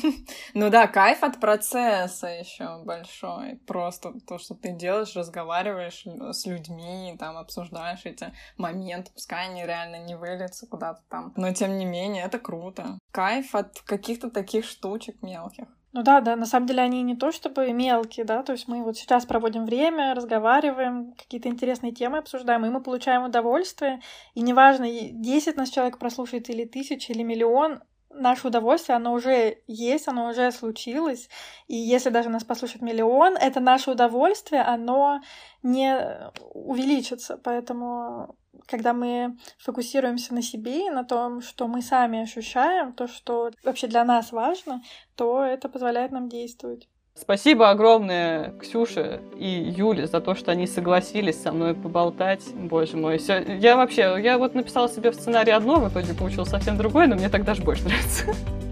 [0.53, 3.55] Ну да, кайф от процесса еще большой.
[3.67, 9.97] Просто то, что ты делаешь, разговариваешь с людьми, там обсуждаешь эти моменты, пускай они реально
[10.05, 12.99] не выльются куда-то там, но тем тем не менее, это круто.
[13.11, 15.65] Кайф от каких-то таких штучек мелких.
[15.93, 18.83] Ну да, да, на самом деле они не то чтобы мелкие, да, то есть мы
[18.83, 24.01] вот сейчас проводим время, разговариваем, какие-то интересные темы обсуждаем, и мы получаем удовольствие,
[24.33, 30.07] и неважно, 10 нас человек прослушает или тысяча, или миллион, наше удовольствие, оно уже есть,
[30.07, 31.29] оно уже случилось.
[31.67, 35.21] И если даже нас послушает миллион, это наше удовольствие, оно
[35.63, 37.37] не увеличится.
[37.43, 38.35] Поэтому
[38.65, 43.87] когда мы фокусируемся на себе и на том, что мы сами ощущаем, то, что вообще
[43.87, 44.81] для нас важно,
[45.15, 46.87] то это позволяет нам действовать.
[47.17, 52.43] Спасибо огромное Ксюше и Юле за то, что они согласились со мной поболтать.
[52.53, 53.41] Боже мой, все.
[53.57, 57.15] Я вообще, я вот написала себе в сценарии одно, в итоге получилось совсем другое, но
[57.15, 58.25] мне так даже больше нравится.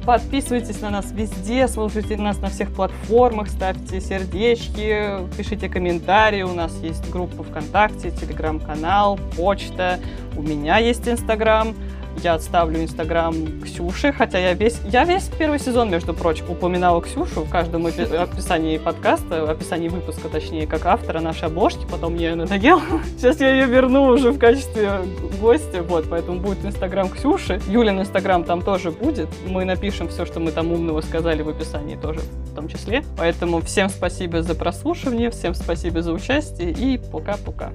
[0.05, 6.41] Подписывайтесь на нас везде, слушайте нас на всех платформах, ставьте сердечки, пишите комментарии.
[6.41, 10.01] У нас есть группа ВКонтакте, телеграм-канал, почта.
[10.35, 11.73] У меня есть Инстаграм.
[12.21, 13.33] Я отставлю инстаграм
[13.63, 18.77] Ксюши, хотя я весь, я весь первый сезон, между прочим, упоминала Ксюшу в каждом описании
[18.77, 22.81] подкаста, описании выпуска, точнее, как автора нашей обложки, потом мне надоело.
[23.17, 25.01] Сейчас я ее верну уже в качестве
[25.41, 27.61] гостя, вот, поэтому будет инстаграм Ксюши.
[27.67, 29.29] Юлин инстаграм там тоже будет.
[29.47, 33.03] Мы напишем все, что мы там умного сказали в описании тоже в том числе.
[33.17, 37.71] Поэтому всем спасибо за прослушивание, всем спасибо за участие и пока-пока.